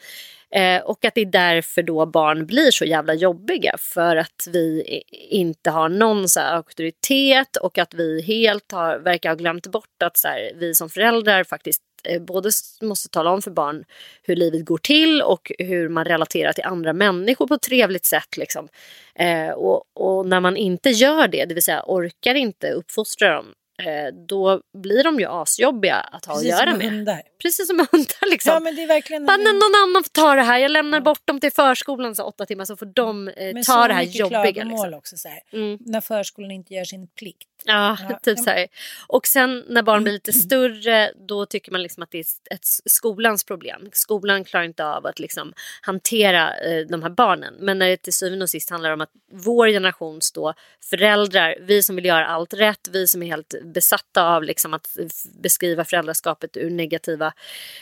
[0.54, 5.02] eh, och att det är därför då barn blir så jävla jobbiga för att vi
[5.30, 10.16] inte har någon så auktoritet och att vi helt har, verkar ha glömt bort att
[10.16, 11.82] så här, vi som föräldrar faktiskt
[12.20, 12.50] både
[12.82, 13.84] måste tala om för barn
[14.22, 18.36] hur livet går till och hur man relaterar till andra människor på ett trevligt sätt.
[18.36, 18.68] Liksom.
[19.14, 23.54] Eh, och, och, när man inte gör det, det vill säga orkar inte uppfostra dem
[23.78, 26.90] Eh, då blir de ju asjobbiga att ha Precis att göra med.
[26.90, 27.22] Hundar.
[27.42, 28.30] Precis som hundar.
[28.30, 28.52] Liksom.
[28.52, 29.26] Ja, men det är verkligen...
[29.26, 30.58] Bara, någon annan får ta det här.
[30.58, 31.02] Jag lämnar ja.
[31.02, 34.64] bort dem till förskolan så åtta timmar så får de eh, ta det här jobbiga.
[34.64, 34.94] Liksom.
[34.94, 35.78] också så mm.
[35.80, 37.48] När förskolan inte gör sin plikt.
[37.64, 38.66] Ja, typ så här.
[39.06, 40.40] Och sen när barn blir lite mm.
[40.40, 43.88] större då tycker man liksom att det är ett skolans problem.
[43.92, 47.54] Skolan klarar inte av att liksom hantera eh, de här barnen.
[47.58, 50.54] Men när det till syvende och sist handlar om att vår generations då
[50.90, 54.96] föräldrar, vi som vill göra allt rätt, vi som är helt besatta av liksom att
[55.42, 57.32] beskriva föräldraskapet ur negativa,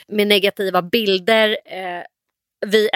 [0.07, 1.57] med negativa bilder.
[1.65, 2.03] Eh,
[2.65, 2.89] vi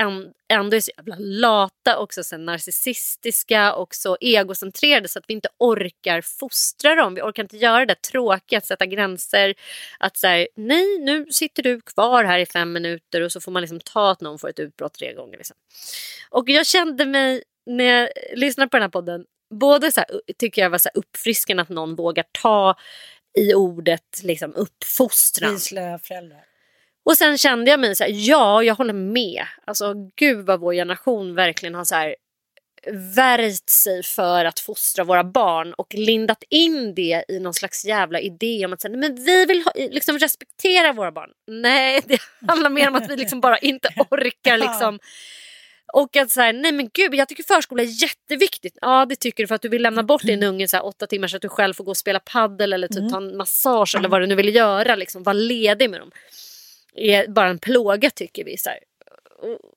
[0.49, 5.49] ändå är så jävla lata och så narcissistiska och så egocentrerade så att vi inte
[5.59, 7.15] orkar fostra dem.
[7.15, 9.55] Vi orkar inte göra det tråkiga, att sätta gränser.
[9.99, 13.61] Att säga nej nu sitter du kvar här i fem minuter och så får man
[13.61, 15.37] liksom ta att någon får ett utbrott tre gånger.
[15.37, 15.55] Liksom.
[16.29, 20.61] Och jag kände mig när jag lyssnade på den här podden både så här, tycker
[20.61, 22.75] jag var så uppfriskande att någon vågar ta
[23.37, 25.53] i ordet liksom, uppfostran.
[25.53, 25.59] Vi
[25.99, 26.54] föräldrar.
[27.05, 29.45] Och sen kände jag mig så här, ja jag håller med.
[29.65, 32.15] Alltså gud vad vår generation verkligen har så här
[33.15, 38.19] värjt sig för att fostra våra barn och lindat in det i någon slags jävla
[38.19, 41.29] idé om att säga, men vi vill ha, liksom respektera våra barn.
[41.47, 44.99] Nej, det handlar mer om att vi liksom bara inte orkar liksom
[45.93, 48.77] och att så här, nej men gud jag tycker förskola är jätteviktigt.
[48.81, 51.07] Ja det tycker du för att du vill lämna bort din unge så här, åtta
[51.07, 53.11] timmar så att du själv får gå och spela paddel eller typ mm.
[53.11, 54.95] ta en massage eller vad du nu vill göra.
[54.95, 56.11] Liksom, var ledig med dem.
[56.95, 58.57] Är bara en plåga tycker vi.
[58.57, 58.79] Så, här.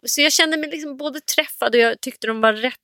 [0.06, 2.78] så jag kände mig liksom både träffad och jag tyckte de var rätt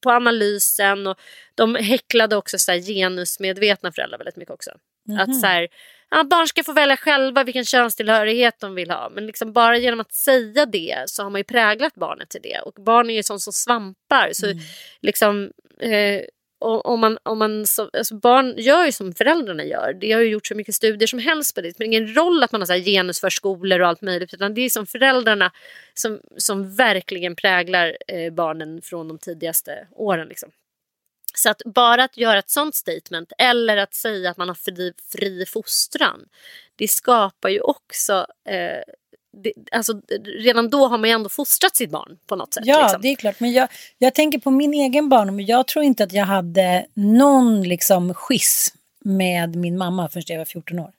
[0.00, 1.06] på analysen.
[1.06, 1.18] Och
[1.54, 4.70] de häcklade också så här, genusmedvetna föräldrar väldigt mycket också.
[4.70, 5.22] Mm -hmm.
[5.22, 5.40] Att mhm.
[5.40, 5.68] så här,
[6.10, 9.10] ja, barn ska få välja själva vilken könstillhörighet de vill ha.
[9.10, 12.60] Men liksom bara genom att säga det så har man ju präglat barnet till det.
[12.60, 14.30] Och barn är ju sånt som svampar.
[14.32, 14.58] Så mm.
[15.00, 15.50] liksom...
[15.80, 16.22] Eh,
[16.60, 19.92] om man, om man, så, alltså barn gör ju som föräldrarna gör.
[20.00, 21.68] Det har ju gjort så mycket studier som helst på det.
[21.68, 24.34] Det spelar ingen roll att man har så här genusförskolor och allt möjligt.
[24.34, 25.52] Utan det är som föräldrarna
[25.94, 30.28] som, som verkligen präglar eh, barnen från de tidigaste åren.
[30.28, 30.50] Liksom.
[31.34, 34.92] Så att bara att göra ett sånt statement eller att säga att man har fri,
[35.12, 36.24] fri fostran.
[36.76, 38.82] Det skapar ju också eh,
[39.42, 40.00] det, alltså,
[40.38, 42.62] redan då har man ju ändå fostrat sitt barn på något sätt.
[42.66, 43.00] Ja, liksom.
[43.02, 43.40] det är klart.
[43.40, 45.40] Men jag, jag tänker på min egen barndom.
[45.40, 50.44] Jag tror inte att jag hade någon liksom skiss med min mamma förrän jag var
[50.44, 50.92] 14 år.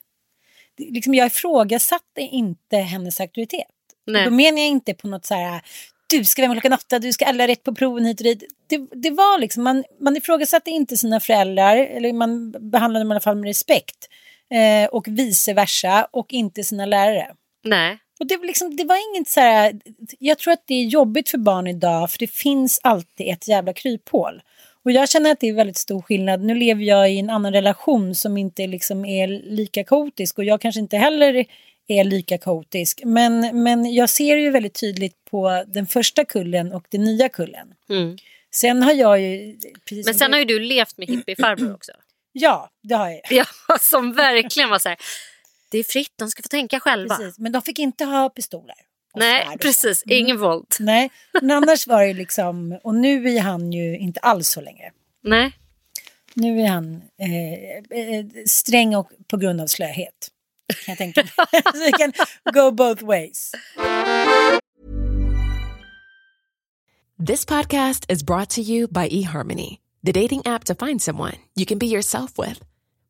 [0.78, 3.66] Liksom, jag ifrågasatte inte hennes auktoritet.
[4.06, 4.24] Nej.
[4.24, 5.62] Då menar jag inte på något så här,
[6.06, 8.44] du ska vara med klockan åtta, du ska alla rätt på proven hit och dit.
[8.66, 13.12] Det, det var liksom, man, man ifrågasatte inte sina föräldrar, eller man behandlade dem i
[13.12, 14.08] alla fall med respekt.
[14.50, 17.34] Eh, och vice versa, och inte sina lärare.
[17.64, 17.98] Nej.
[18.20, 19.80] Och det, liksom, det var inget så här,
[20.18, 23.72] jag tror att det är jobbigt för barn idag, för det finns alltid ett jävla
[23.72, 24.42] kryphål.
[24.84, 26.40] Och jag känner att det är väldigt stor skillnad.
[26.40, 30.60] Nu lever jag i en annan relation som inte liksom är lika kaotisk och jag
[30.60, 31.44] kanske inte heller
[31.88, 33.00] är lika kaotisk.
[33.04, 37.68] Men, men jag ser ju väldigt tydligt på den första kullen och den nya kullen.
[37.90, 38.18] Mm.
[38.54, 39.58] Sen har jag ju...
[40.04, 41.92] men sen har ju du levt med hippiefarbror också.
[42.32, 43.20] Ja, det har jag.
[43.30, 43.44] Ja,
[43.80, 44.98] som verkligen var så här,
[45.70, 47.16] det är fritt, de ska få tänka själva.
[47.16, 48.76] Precis, men de fick inte ha pistoler.
[49.14, 50.18] Nej, precis, mm.
[50.18, 50.66] ingen våld.
[50.78, 54.90] Nej, men annars var det liksom, och nu är han ju inte alls så längre.
[55.22, 55.52] Nej.
[56.34, 60.28] Nu är han eh, eh, sträng och på grund av slöhet.
[60.84, 62.12] Kan jag tänka så det kan
[62.52, 63.52] go both ways.
[67.26, 71.66] This podcast is brought to you by eHarmony, the dating app to find someone you
[71.66, 72.69] can be yourself with.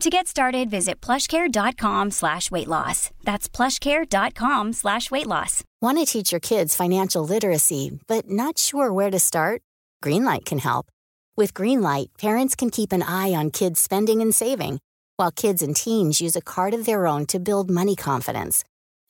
[0.00, 3.10] To get started, visit plushcare.com slash weight loss.
[3.24, 5.64] That's plushcare.com slash weight loss.
[5.80, 9.62] Want to teach your kids financial literacy, but not sure where to start?
[10.04, 10.86] Greenlight can help.
[11.34, 14.80] With Greenlight, parents can keep an eye on kids' spending and saving,
[15.16, 18.64] while kids and teens use a card of their own to build money confidence.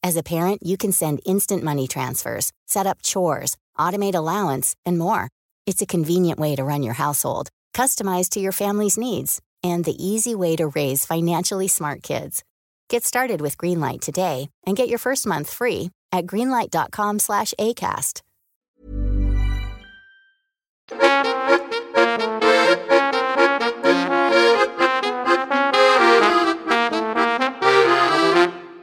[0.04, 4.98] As a parent, you can send instant money transfers, set up chores, automate allowance, and
[4.98, 5.30] more.
[5.66, 9.40] It's a convenient way to run your household, customized to your family's needs,
[9.72, 12.42] and the easy way to raise financially smart kids.
[12.88, 18.22] Get started with Greenlight today and get your first month free at greenlight.com slash ACAST.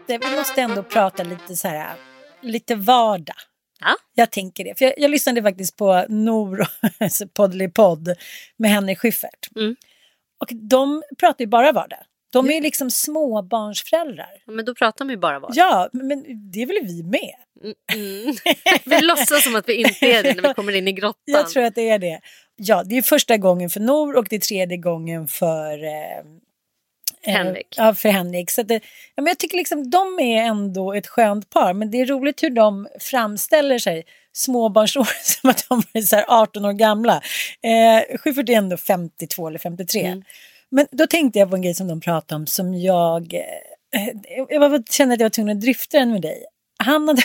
[0.08, 1.96] Det- Vi måste ändå prata lite så här,
[2.42, 3.36] lite vardag.
[3.80, 3.96] Ja.
[4.16, 4.78] Jag tänker det.
[4.78, 6.66] För jag, jag lyssnade faktiskt på Nor
[7.00, 7.28] alltså
[7.74, 8.16] podd
[8.58, 9.50] med Henrik Schyffert.
[9.56, 9.76] Mm.
[10.44, 12.00] Och de pratar ju bara vardag.
[12.34, 14.44] De är ju liksom småbarnsföräldrar.
[14.46, 15.58] Men då pratar man ju bara vardag.
[15.58, 17.36] Ja, men det är väl vi med?
[17.94, 18.36] Mm.
[18.86, 21.22] Vi låtsas som att vi inte är det när vi kommer in i grottan.
[21.26, 22.20] Jag tror att det är det.
[22.56, 26.18] Ja, det är första gången för Nor och det är tredje gången för eh,
[27.28, 27.76] eh, Henrik.
[27.78, 28.52] Ja, för Henrik.
[28.52, 28.74] Så det,
[29.16, 31.74] ja, men jag tycker liksom de är ändå ett skönt par.
[31.74, 34.04] Men det är roligt hur de framställer sig
[34.34, 37.22] småbarnsår som att de är så här 18 år gamla.
[37.62, 40.06] Eh, Schyffert är ändå 52 eller 53.
[40.06, 40.24] Mm.
[40.70, 44.08] Men då tänkte jag på en grej som de pratade om som jag, eh,
[44.50, 46.46] jag var, kände att jag var tvungen att dryfta den med dig.
[46.78, 47.22] Han hade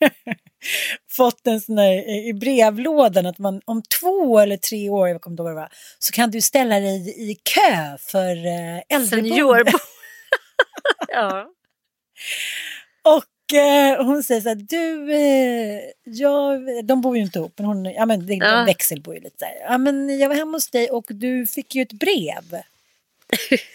[1.10, 5.20] fått en sån där eh, i brevlådan att man om två eller tre år, jag
[5.20, 8.78] kommer inte ihåg vad det var, så kan du ställa dig i kö för eh,
[8.88, 9.28] äldreboende.
[9.28, 9.78] Seniorbo.
[11.08, 11.46] ja.
[13.04, 17.66] Och eh, hon säger så här, du, eh, jag, de bor ju inte ihop, men
[17.66, 18.56] hon, ja men det, Ja.
[18.56, 19.52] de växelbor ju lite där.
[19.72, 22.54] Ja men jag var hemma hos dig och du fick ju ett brev.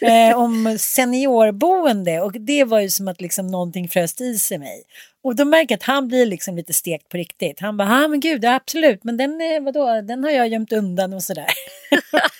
[0.00, 4.82] eh, om seniorboende och det var ju som att liksom någonting fröst i sig mig.
[5.22, 7.60] Och då märker jag att han blir liksom lite stekt på riktigt.
[7.60, 10.72] Han bara, ja men gud, ja, absolut, men den, eh, vadå, den har jag gömt
[10.72, 11.46] undan och sådär.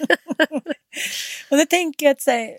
[1.51, 2.51] och då tänker jag att så här,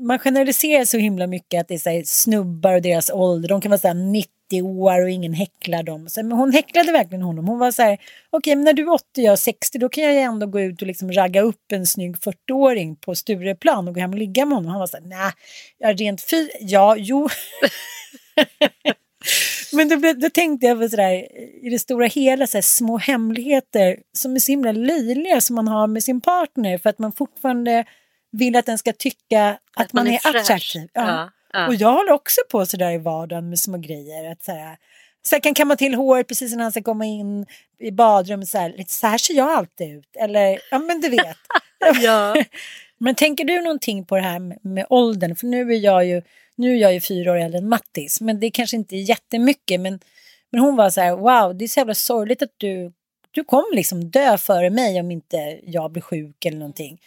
[0.00, 3.60] man generaliserar så himla mycket att det är så här, snubbar och deras ålder, de
[3.60, 4.30] kan vara så här 90
[4.62, 6.08] år och ingen häcklar dem.
[6.08, 7.48] Så, men hon häcklade verkligen honom.
[7.48, 7.98] Hon var så här,
[8.30, 10.46] okej men när du är 80 och jag är 60 då kan jag ju ändå
[10.46, 14.18] gå ut och liksom ragga upp en snygg 40-åring på Stureplan och gå hem och
[14.18, 14.70] ligga med honom.
[14.70, 15.32] Han var så här, nej,
[15.78, 17.28] jag är rent fy, ja, jo.
[19.72, 21.12] Men då, blev- då tänkte jag på sådär,
[21.66, 25.68] i det stora hela så här, små hemligheter som är så himla löjliga som man
[25.68, 27.84] har med sin partner för att man fortfarande
[28.30, 30.36] vill att den ska tycka att, man, är, fräsch.
[30.36, 30.88] attraktiv.
[30.92, 31.06] Ja.
[31.06, 31.66] Ja, ja.
[31.66, 34.32] Och jag håller också på sådär i vardagen med små grejer.
[34.32, 34.76] Att så här,
[35.22, 37.46] så kan kamma till hår precis när han ska komma in
[37.78, 38.48] i badrummet.
[38.48, 40.16] Så här, så här ser jag alltid ut.
[40.18, 41.36] Eller, ja men du vet.
[42.02, 42.36] Ja.
[43.02, 45.36] Men tänker du någonting på det här med, med åldern?
[45.36, 46.22] För nu är jag ju,
[46.56, 48.20] nu är jag ju fyra år äldre än Mattis.
[48.20, 49.80] Men det kanske inte är jättemycket.
[49.80, 50.00] Men,
[50.50, 52.92] men hon var så här, wow, det är så jävla sorgligt att du,
[53.30, 57.00] du kommer liksom dö före mig om inte jag blir sjuk eller någonting.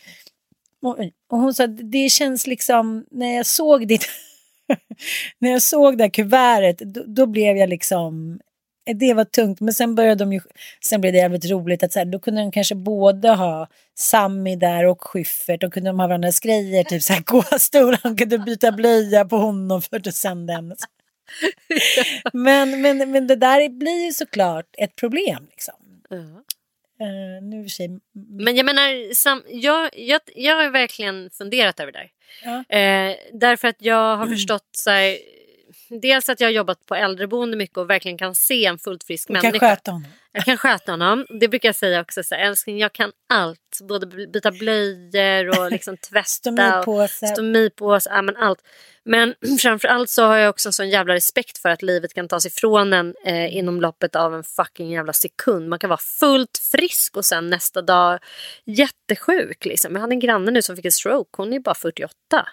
[0.84, 1.00] Och,
[1.32, 4.06] och hon sa, det känns liksom, när jag såg ditt,
[5.40, 8.40] när jag såg det här kuvertet, då, då blev jag liksom,
[8.86, 9.60] det var tungt.
[9.60, 10.42] Men sen började de ju,
[10.84, 13.68] sen blev det jävligt roligt att så här, då kunde de kanske både ha
[13.98, 18.18] Sammy där och Schyffert, då kunde de ha varandras grejer, typ så här gåstol, han
[18.18, 20.76] kunde byta blöja på honom för att sen den.
[22.34, 25.76] Men, men, men det där blir ju såklart ett problem liksom.
[26.12, 26.63] Eh, nu
[27.60, 28.00] och för sig,
[28.40, 32.10] Men jag menar, sam, jag, jag, jag har verkligen funderat över det där.
[32.44, 32.78] Ja.
[32.78, 35.18] Eh, därför att jag har förstått så här,
[36.02, 39.28] dels att jag har jobbat på äldreboende mycket och verkligen kan se en fullt frisk
[39.28, 39.52] Du människa.
[39.52, 40.08] kan sköta honom.
[40.32, 41.26] Jag kan sköta honom.
[41.40, 42.24] Det brukar jag säga också.
[42.24, 43.80] Så här, älskling, jag kan allt.
[43.82, 46.24] Både byta blöjor och liksom tvätta.
[46.28, 47.26] Stomipåse.
[47.26, 48.60] Och stomipåse, ja, men allt.
[49.06, 52.46] Men framförallt så har jag också en sån jävla respekt för att livet kan tas
[52.46, 55.70] ifrån en eh, inom loppet av en fucking jävla sekund.
[55.70, 58.20] Man kan vara fullt frisk och sen nästa dag
[58.66, 59.66] jättesjuk.
[59.66, 59.94] Liksom.
[59.94, 61.30] Jag hade en granne nu som fick en stroke.
[61.38, 62.48] Hon är bara 48.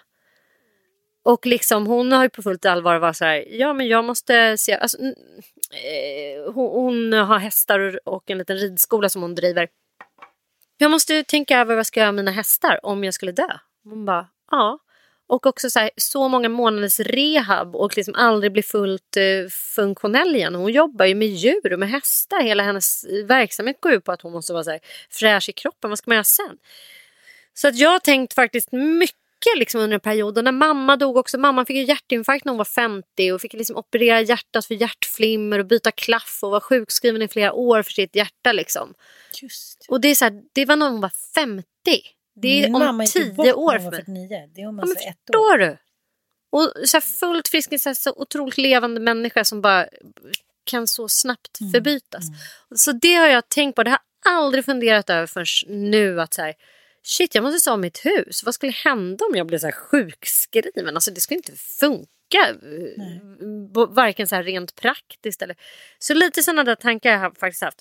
[1.23, 4.57] Och liksom hon har ju på fullt allvar varit så här, ja men jag måste
[4.57, 9.67] se, alltså, eh, hon, hon har hästar och, en liten ridskola som hon driver.
[10.77, 13.47] Jag måste tänka över vad jag ska göra med mina hästar om jag skulle dö.
[13.83, 14.79] Hon bara, ja.
[15.27, 20.35] Och också så, här, så många månaders rehab och liksom aldrig bli fullt eh, funktionell
[20.35, 20.55] igen.
[20.55, 22.41] Hon jobbar ju med djur och med hästar.
[22.41, 25.89] Hela hennes verksamhet går ut på att hon måste vara så här, fräsch i kroppen.
[25.89, 26.57] Vad ska man göra sen?
[27.53, 29.20] Så att jag har tänkt faktiskt mycket
[29.55, 30.37] liksom under en period.
[30.37, 31.37] Och när mamma dog också.
[31.37, 35.59] Mamma fick ju hjärtinfarkt när hon var 50 och fick liksom operera hjärtat för hjärtflimmer
[35.59, 38.51] och byta klaff och var sjukskriven i flera år för sitt hjärta.
[38.51, 38.93] Liksom.
[39.41, 39.85] Just.
[39.89, 41.65] Och det, är så här, det var när hon var 50.
[42.41, 43.99] Det är Min om mamma gick ju bort tio när år hon för mig.
[43.99, 44.49] 49.
[44.55, 45.57] Det är om Ja, alltså men ett år.
[45.57, 45.77] du?
[46.51, 49.87] Och så här fullt frisk, så, här, så otroligt levande människa som bara
[50.63, 52.23] kan så snabbt Mm, förbytas.
[52.75, 53.83] Så det har jag tänkt på.
[53.83, 56.21] Det har jag aldrig funderat över förrän nu.
[56.21, 56.53] att så här,
[57.03, 58.43] Shit, jag måste ta mitt hus.
[58.43, 60.95] Vad skulle hända om jag blev så här sjukskriven?
[60.95, 62.55] Alltså, det skulle inte funka.
[63.73, 65.55] B- Varken så här rent praktiskt eller...
[65.99, 67.77] Så lite sådana där tankar har jag faktiskt haft.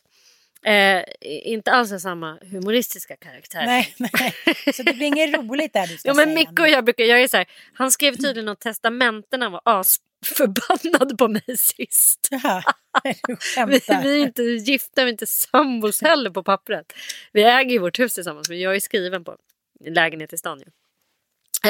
[0.65, 3.67] Eh, inte alls av samma humoristiska karaktär.
[3.67, 4.35] Nej, nej.
[4.75, 7.23] Så det blir inget roligt där du ska Jo men Micke och jag brukar, jag
[7.23, 12.29] är så här, han skrev tydligen något testamente när han var asförbannad på mig sist.
[12.31, 12.63] Jaha,
[13.67, 16.93] Vi, vi är inte gifta, vi är inte sambos heller på pappret.
[17.33, 19.37] Vi äger ju vårt hus tillsammans men jag är skriven på
[19.85, 20.67] en lägenhet i stan ju.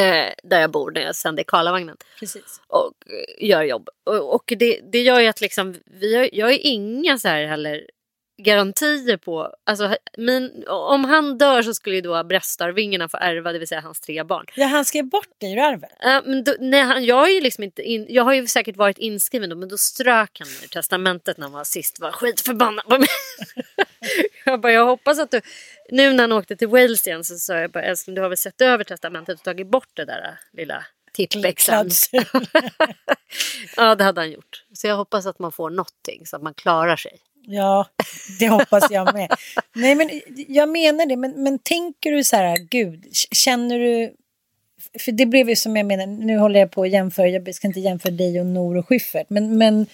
[0.01, 2.61] Eh, där jag bor när jag sänder Karlavagnen Precis.
[2.67, 3.89] och eh, gör jobb.
[4.05, 7.47] Och, och det, det gör ju att liksom, vi har, jag ju inga så här
[7.47, 7.87] heller
[8.41, 13.59] garantier på, alltså min, om han dör så skulle ju då bröstarvingarna få ärva, det
[13.59, 14.47] vill säga hans tre barn.
[14.57, 15.91] Ja, han skrev bort dig ur arvet.
[16.01, 18.77] Ja, men då, nej, han, jag, har ju liksom inte in, jag har ju säkert
[18.77, 22.85] varit inskriven då, men då strök han ur testamentet när han var sist var skitförbannad
[22.85, 23.09] på mig.
[24.45, 25.41] jag, bara, jag hoppas att du,
[25.91, 28.39] nu när han åkte till Wales igen så sa jag bara älskling du har väl
[28.39, 31.91] sett över testamentet och tagit bort det där äh, lilla tippexan.
[33.77, 34.65] Ja det hade han gjort.
[34.73, 37.21] Så jag hoppas att man får någonting så att man klarar sig.
[37.43, 37.87] Ja,
[38.39, 39.33] det hoppas jag med.
[39.75, 40.11] Nej, men
[40.49, 41.17] jag menar det.
[41.17, 44.15] Men, men tänker du så här, gud, känner du...
[44.99, 47.67] För det blev ju som jag menar, nu håller jag på att jämföra, jag ska
[47.67, 49.87] inte jämföra dig och Nor och Schyffert, men, men,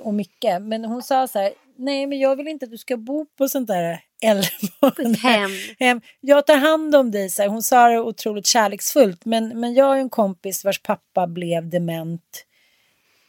[0.00, 0.46] och Micke.
[0.60, 3.48] Men hon sa så här, nej men jag vill inte att du ska bo på
[3.48, 5.18] sånt där äldreboende.
[5.18, 5.50] Hem.
[5.78, 6.00] Hem.
[6.20, 7.48] Jag tar hand om dig, så här.
[7.48, 9.24] hon sa det otroligt kärleksfullt.
[9.24, 12.46] Men, men jag har en kompis vars pappa blev dement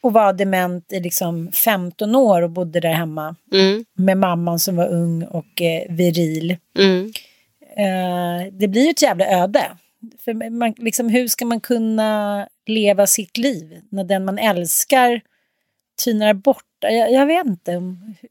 [0.02, 3.86] och var dement i liksom 15 år och bodde där hemma Mm.
[3.94, 6.58] med mamman som var ung och eh, viril.
[6.80, 7.12] Mm.
[7.78, 9.64] Eh, det blir ju ett jävla öde.
[10.26, 15.22] För man, liksom, hur ska man kunna leva sitt liv när den man älskar
[16.04, 16.64] tynar bort?
[16.80, 17.82] Jag, jag vet inte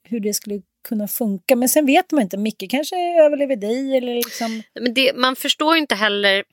[0.02, 1.56] hur det skulle kunna funka.
[1.56, 2.36] Men sen vet man inte.
[2.36, 4.62] Micke kanske överlever dig eller liksom...
[4.80, 6.44] Men det, man förstår ju inte heller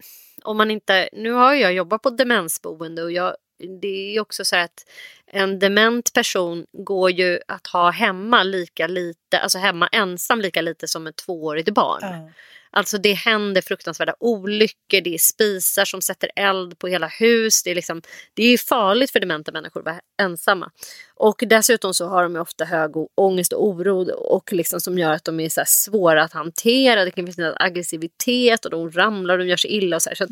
[0.44, 1.10] om man inte...
[1.14, 3.36] Nu har jag jobbat på demensboende och jag,
[3.82, 4.86] det är ju också så att
[5.28, 10.88] en dement person går ju att ha hemma lika lite, alltså hemma ensam lika lite
[10.88, 12.00] som ett tvåårigt barn.
[12.02, 12.30] Ja.
[12.76, 17.64] Alltså det händer fruktansvärda olyckor, det är spisar som sätter eld på hela hus.
[17.64, 18.02] Det är, liksom,
[18.34, 20.72] det är farligt för dementa människor att vara ensamma.
[21.16, 25.24] Och dessutom så har de ofta hög ångest och oro och liksom som gör att
[25.24, 27.06] de är så svåra att hantera.
[27.06, 29.96] Det kan finnas aggressivitet och de ramlar och de gör sig illa.
[29.96, 30.16] Och så här.
[30.16, 30.30] Så att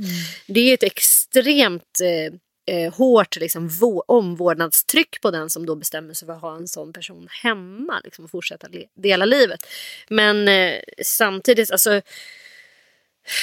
[0.47, 2.33] Det är ett extremt eh,
[2.71, 6.67] eh, hårt liksom, vå- omvårdnadstryck på den som då bestämmer sig för att ha en
[6.67, 9.67] sån person hemma liksom, och fortsätta dela livet.
[10.09, 12.01] Men eh, samtidigt, alltså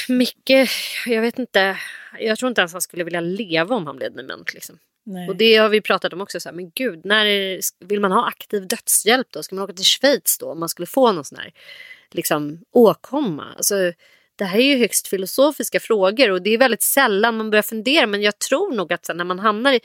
[0.09, 0.71] Micke,
[1.07, 1.79] jag vet inte,
[2.19, 4.55] jag tror inte ens han skulle vilja leva om han blev dement.
[4.55, 4.79] Liksom.
[5.05, 5.29] Nej.
[5.29, 8.13] Och det har vi pratat om också, så här, men gud, när är, vill man
[8.13, 9.43] ha aktiv dödshjälp då?
[9.43, 11.53] Ska man åka till Schweiz då om man skulle få någon sån här
[12.11, 13.55] liksom, åkomma?
[13.57, 13.93] Alltså,
[14.39, 18.07] det här är ju högst filosofiska frågor och det är väldigt sällan man börjar fundera
[18.07, 19.81] men jag tror nog att när man hamnar i...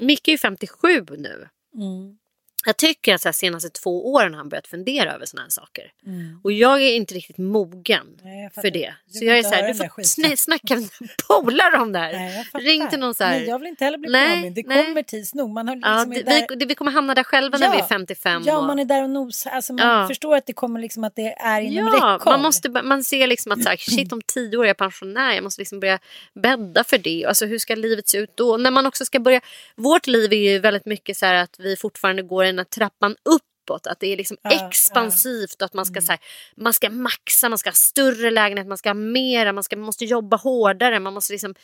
[0.00, 1.48] Micke är ju 57 nu.
[1.74, 2.18] Mm.
[2.66, 5.84] Jag tycker att här, senaste två åren har han börjat fundera över såna här saker.
[6.06, 6.40] Mm.
[6.44, 8.94] Och jag är inte riktigt mogen Nej, för det.
[9.10, 10.88] Så jag är så här, du får sn- snacka med
[11.28, 12.12] polare om det här.
[12.12, 12.44] Nej.
[12.54, 13.38] Ring till någon så här.
[13.38, 14.54] Men jag vill inte heller bli Nej, påmind.
[14.56, 14.84] Det nej.
[14.84, 15.50] kommer tids nog.
[15.50, 16.46] Man har Ja, liksom det, är där...
[16.48, 18.42] vi, det, vi kommer hamna där själva när vi är 55.
[18.46, 18.64] Ja, och...
[18.64, 19.50] man är där och nosar.
[19.50, 20.08] Alltså man Ja.
[20.08, 22.32] förstår att det kommer liksom att det är inom Ja, räckhåll.
[22.32, 25.34] man, måste, man ser liksom att så här, shit om tio år är jag pensionär,
[25.34, 25.98] jag måste liksom börja
[26.34, 27.24] bädda för det.
[27.28, 28.56] Alltså hur ska livet se ut då?
[28.56, 29.40] När man också ska börja,
[29.74, 33.16] vårt liv är ju väldigt mycket så här att vi fortfarande går den här trappan
[33.24, 33.86] uppåt.
[33.86, 34.66] Att det är liksom Ja, Mm.
[34.68, 36.20] expansivt och att man ska, så här,
[36.56, 40.04] man ska maxa, man ska ha större lägenhet, man ska ha mera, man ska, måste
[40.04, 41.00] jobba hårdare.
[41.00, 41.54] Man måste liksom...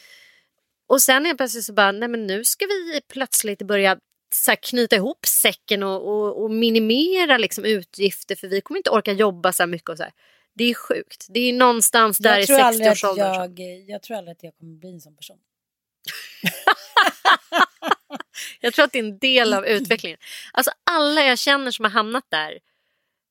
[0.86, 3.99] Och sen är plötsligt så bara, nej men nu ska vi plötsligt börja
[4.34, 9.12] så knyta ihop säcken och, och, och minimera liksom, utgifter för vi kommer inte orka
[9.12, 9.88] jobba så här mycket.
[9.88, 10.12] Och så här.
[10.55, 11.26] Det är sjukt.
[11.28, 13.34] Det är någonstans där jag i tror aldrig att 60-årsåldern.
[13.57, 15.38] jag, jag tror aldrig att jag kommer bli en sån person.
[18.61, 20.19] Jag tror att det är en del av utvecklingen.
[20.53, 22.59] Alltså alla jag känner som har hamnat där.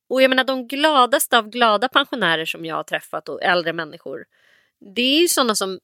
[0.10, 4.26] Och jag menar de gladaste av glada pensionärer som jag har träffat och äldre människor.
[4.96, 5.80] Det är ju sådana som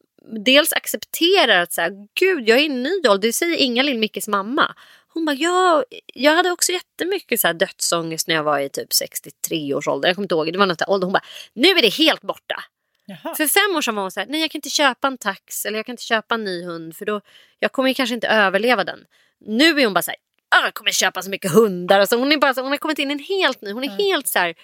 [0.46, 3.28] dels accepterar att så här, gud jag är i en ny ålder.
[3.28, 4.76] Det säger Inga-Lill, Mickes mamma.
[5.08, 5.84] Hon bara, ja,
[6.14, 10.10] jag hade också jättemycket så här dödsångest när jag var i typ 63 års ålder.
[10.10, 11.06] Jag kommer inte ihåg, det var något ålder.
[11.06, 11.24] Hon bara,
[11.54, 12.64] nu är det helt borta.
[13.10, 13.36] Jaha.
[13.36, 15.66] För fem år sedan var hon så här, nej jag kan inte köpa en tax
[15.66, 17.22] eller jag kan inte köpa en ny hund för då,
[17.60, 19.00] jag kommer kanske inte överleva den.
[19.46, 20.18] Nu är hon bara så här,
[20.56, 22.00] "Ah, jag kommer köpa så mycket hundar.
[22.00, 24.28] Alltså hon, är bara, hon har kommit in i en helt ny, hon är helt
[24.28, 24.56] så här,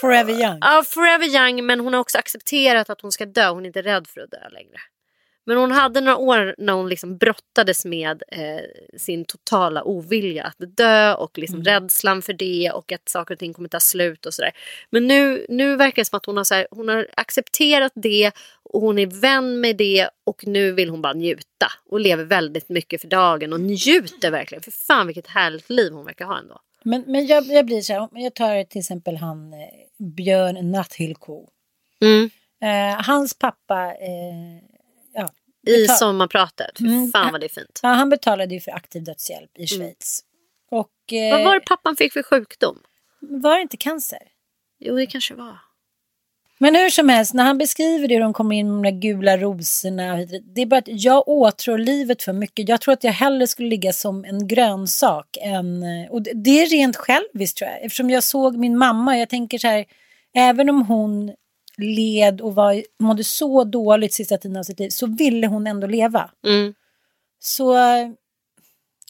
[0.00, 0.58] Forever young.
[0.60, 3.82] ja forever young men hon har också accepterat att hon ska dö, hon är inte
[3.82, 4.78] rädd för att dö längre.
[5.48, 10.76] Men hon hade några år när hon liksom brottades med eh, sin totala ovilja att
[10.76, 14.34] dö och liksom rädslan för det och att saker och ting kommer ta slut och
[14.34, 14.50] sådär.
[14.90, 18.32] Men nu, nu verkar det som att hon har, så här, hon har accepterat det
[18.62, 22.68] och hon är vän med det och nu vill hon bara njuta och lever väldigt
[22.68, 24.62] mycket för dagen och njuter verkligen.
[24.62, 26.60] För fan vilket härligt liv hon verkar ha ändå.
[26.82, 29.58] Men, men jag, jag blir så här, jag tar till exempel han eh,
[29.98, 31.46] Björn Natthillko.
[32.00, 32.30] Mm.
[32.62, 34.77] Eh, hans pappa, eh,
[35.66, 37.10] I betal- sommarpratet, Mm.
[37.12, 37.80] Fan vad det är fint.
[37.82, 40.20] ja, han betalade ju för aktiv dödshjälp i Schweiz.
[40.70, 42.78] Och, eh, Vad var det pappan fick för sjukdom?
[43.20, 44.18] var det inte cancer?
[44.80, 45.58] Jo det kanske var.
[46.60, 49.36] Men hur som helst, när han beskriver det och de kommer in med de gula
[49.36, 50.14] rosorna.
[50.14, 52.68] och och Det är bara att jag åtrår livet för mycket.
[52.68, 55.36] Jag tror att jag hellre skulle ligga som en grönsak.
[55.40, 57.82] Än, och det- det är rent själviskt tror jag.
[57.82, 59.18] Eftersom jag såg min mamma.
[59.18, 59.84] Jag tänker så här,
[60.34, 61.34] även om hon
[61.78, 65.86] led och var, mådde så dåligt sista tiden av sitt liv så ville hon ändå
[65.86, 66.30] leva.
[66.46, 66.74] Mm.
[67.40, 67.74] Så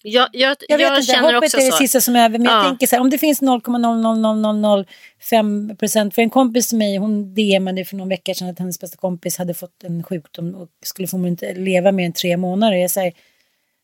[0.02, 1.76] Jag, jag, jag jag, inte, känner hoppet är det så.
[1.76, 2.38] sista som är över.
[2.38, 2.68] Men jag Ja.
[2.68, 6.14] tänker så här, om det finns 0,00005 procent.
[6.14, 9.38] För en kompis till mig, hon DMade för någon vecka sedan att hennes bästa kompis
[9.38, 12.76] hade fått en sjukdom och skulle förmodligen inte leva mer än tre månader.
[12.76, 13.12] Jag säger,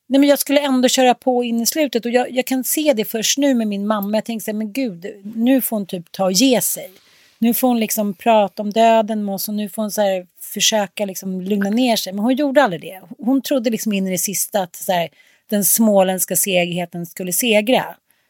[0.07, 2.93] nej men jag skulle ändå köra på in i slutet och jag, jag kan se
[2.97, 4.17] det först nu med min mamma.
[4.17, 6.91] Jag tänker så här, men gud, nu får hon typ ta och ge sig.
[7.45, 10.27] Nu får hon liksom prata om döden med oss och nu får hon så här
[10.41, 12.13] försöka liksom lugna ner sig.
[12.13, 13.03] Men hon gjorde aldrig det.
[13.19, 15.09] Hon trodde liksom in i det sista att så här,
[15.51, 17.85] den småländska segheten skulle segra.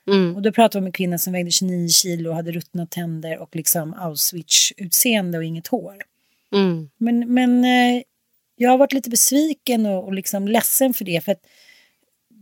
[0.09, 0.37] Mm.
[0.37, 3.39] Och då pratade vi om en kvinna som vägde 29 kilo och hade ruttna tänder
[3.39, 5.95] och liksom Auschwitz-utseende och inget hår.
[6.53, 6.91] Mm.
[6.99, 8.03] Men, men eh,
[8.57, 11.25] jag har varit lite besviken och, och liksom ledsen för det.
[11.25, 11.47] För att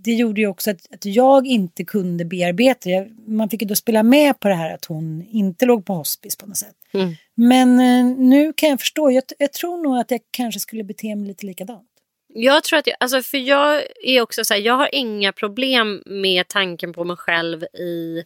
[0.05, 3.09] det gjorde ju också att, att jag inte kunde bearbeta det.
[3.27, 6.37] Man fick ju då spela med på det här att hon inte låg på hospice
[6.37, 6.77] på något sätt.
[6.93, 7.15] Mm.
[7.35, 9.11] Men eh, nu kan jag förstå.
[9.11, 11.89] Jag, jag tror nog att jag kanske skulle bete mig lite likadant.
[12.35, 16.03] Jag tror att jag, alltså för jag är också så här, jag har inga problem
[16.07, 18.25] med tanken på mig själv i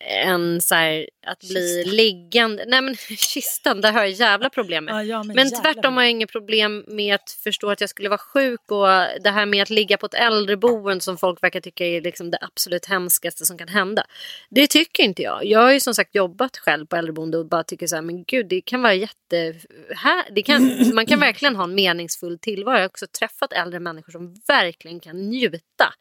[0.00, 2.64] en så här, att bli liggande.
[2.66, 4.94] Nej men kistan, där har jag jävla problem med.
[4.94, 8.08] Ja, ja, men men tvärtom har jag inga problem med att förstå att jag skulle
[8.08, 8.86] vara sjuk och
[9.22, 12.38] det här med att ligga på ett äldreboende som folk verkar tycka är liksom det
[12.40, 14.04] absolut hemskaste som kan hända.
[14.50, 15.44] Det tycker inte jag.
[15.44, 18.24] Jag har ju som sagt jobbat själv på äldreboende och bara tycker så här, men
[18.24, 19.54] gud det kan vara jätte...
[19.96, 22.74] Här, det kan, man kan verkligen ha en meningsfull tillvaro.
[22.74, 25.94] Jag har också träffat äldre människor som verkligen kan njuta.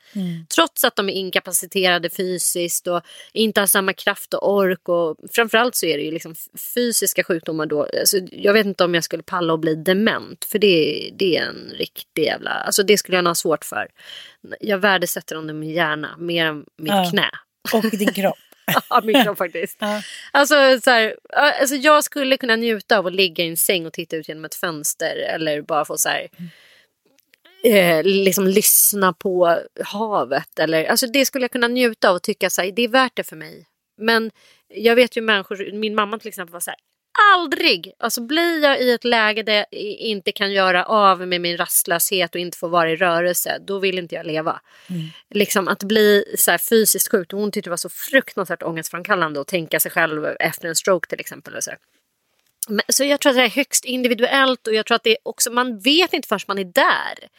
[0.56, 3.02] Trots att de är inkapaciterade fysiskt och
[3.34, 4.90] inte har samma kraft och ork.
[4.90, 6.36] Och framförallt så är det ju liksom
[6.76, 7.88] fysiska sjukdomar då.
[8.00, 10.46] Alltså, jag vet inte om jag skulle palla och bli dement.
[10.46, 12.50] För det, det är en riktig jävla...
[12.50, 13.88] Alltså det skulle jag nog ha svårt för.
[14.60, 17.10] Jag värdesätter dem i min hjärna mer än mitt Ja.
[17.12, 17.30] knä.
[17.74, 18.38] Och din kropp.
[18.90, 19.78] Ja, min kropp faktiskt.
[19.80, 20.02] Ja.
[20.32, 21.16] Alltså, så här,
[21.60, 24.46] alltså jag skulle kunna njuta av att ligga i en säng och titta ut genom
[24.46, 26.28] ett fönster eller bara få så här,
[27.64, 30.60] eh, liksom lyssna på havet.
[30.60, 33.16] Eller, alltså det skulle jag kunna njuta av och tycka så här, det är värt
[33.16, 33.66] det för mig.
[33.98, 34.32] Men
[34.68, 36.80] jag vet ju människor, min mamma till exempel var så här,
[37.34, 41.58] aldrig, alltså blir jag i ett läge där jag inte kan göra av med min
[41.58, 44.62] rastlöshet och inte få vara i rörelse, då vill inte jag leva.
[44.90, 45.02] Mm.
[45.30, 49.80] Liksom att bli så fysiskt sjuk, hon tyckte det var så fruktansvärt ångestframkallande att tänka
[49.80, 51.56] sig själv efter en stroke till exempel.
[51.56, 51.72] Och så,
[52.68, 55.52] Men, så jag tror att det är högst individuellt och jag tror att det också,
[55.52, 57.30] man vet inte förrän man är där.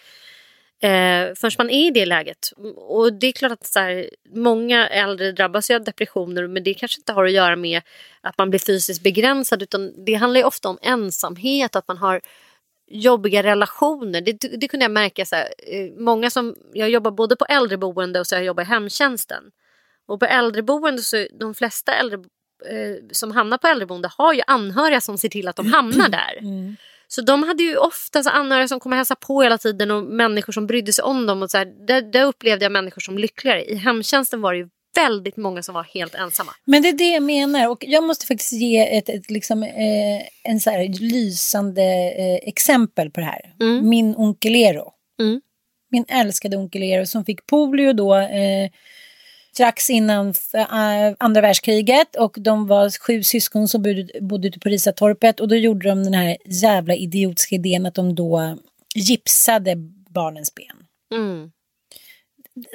[0.81, 2.53] Eh, förrän man är i det läget.
[2.77, 7.01] Och det är klart att så här, många äldre drabbas av depressioner men det kanske
[7.01, 7.83] inte har att göra med
[8.21, 12.21] att man blir fysiskt begränsad utan det handlar ju ofta om ensamhet, att man har
[12.91, 14.21] jobbiga relationer.
[14.21, 15.25] Det, det kunde jag märka.
[15.27, 18.67] Så här, eh, många som, jag jobbar både på äldreboende och så jag jobbar i
[18.67, 19.43] hemtjänsten.
[20.07, 22.19] Och på äldreboende så de flesta äldre
[22.67, 26.39] eh, som hamnar på äldreboende har ju anhöriga som ser till att de hamnar där.
[26.39, 26.77] Mm.
[27.09, 30.05] Så de hade ju ofta så anhöriga som kom och hälsade på hela tiden och
[30.05, 31.43] människor som brydde sig om dem.
[31.43, 33.65] Och så här, där, där upplevde jag människor som lyckligare.
[33.65, 36.53] I hemtjänsten var det ju väldigt många som var helt ensamma.
[36.65, 40.23] Men det är det jag menar och jag måste faktiskt ge ett, ett liksom, eh,
[40.45, 41.83] en så här lysande
[42.19, 43.55] eh, exempel på det här.
[43.61, 43.89] Mm.
[43.89, 44.93] Min onkel Ero.
[45.21, 45.41] Mm.
[45.91, 48.71] Min älskade onkel Ero som fick polio då eh,
[49.59, 54.69] strax innan äh, andra världskriget och de var sju syskon som bodde, bodde ute på
[54.69, 58.59] Risatorpet och då gjorde de den här jävla idiotiska idén att de då
[58.95, 59.75] gipsade
[60.11, 60.77] barnens ben.
[61.15, 61.51] Mm.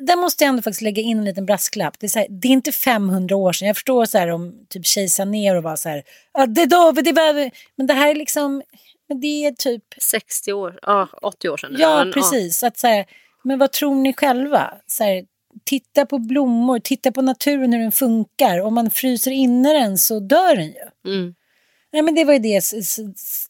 [0.02, 2.00] Där måste jag ändå faktiskt lägga in en liten brasklapp.
[2.00, 3.68] Det är, här, det är inte 500 år sedan.
[3.68, 6.04] Jag förstår så här om typ Kejsar ner och var så här.
[6.48, 7.52] det då, det behöver...
[7.76, 8.64] Men det här är liksom...
[9.22, 9.84] Det är typ...
[10.02, 11.76] 60 år, ja 80 år sedan.
[11.78, 12.62] Ja, precis.
[12.62, 12.68] Ja.
[12.68, 13.06] Att så här,
[13.44, 14.74] men vad tror ni själva?
[14.88, 15.26] Så här,
[15.64, 18.62] titta på blommor, titta på naturen hur den funkar.
[18.62, 21.12] Om man fryser inne den så dör den ju.
[21.12, 21.36] Mm.
[21.94, 22.64] Nej, men det var ju det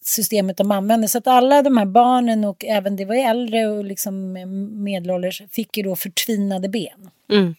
[0.02, 1.08] systemet de använde.
[1.08, 4.34] Så att alla de här barnen och även det var äldre och liksom
[4.84, 7.10] medelålders fick ju då förtvinade ben.
[7.32, 7.56] Mm.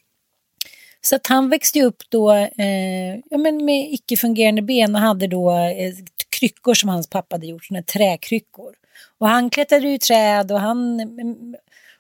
[1.01, 5.51] Så att han växte upp då eh, ja, men med icke-fungerande ben och hade då
[5.51, 5.95] eh,
[6.29, 8.75] kryckor som hans pappa hade gjort, såna träkryckor.
[9.19, 11.01] Och han klättrade i träd och han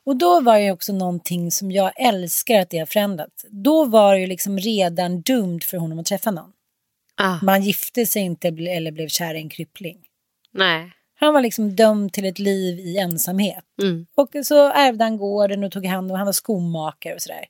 [0.06, 3.46] och då var det också någonting som jag älskar att det har förändrats.
[3.50, 6.52] Då var det liksom redan dumt för honom att träffa någon.
[7.16, 7.38] Ah.
[7.42, 9.98] Man gifte sig inte eller blev kär i en kryppling.
[10.52, 10.92] Nej.
[11.14, 13.64] Han var liksom dömd till ett liv i ensamhet.
[13.82, 14.06] Mm.
[14.14, 17.44] Och så ärvde han gården och tog hand om, han var skomakare och sådär.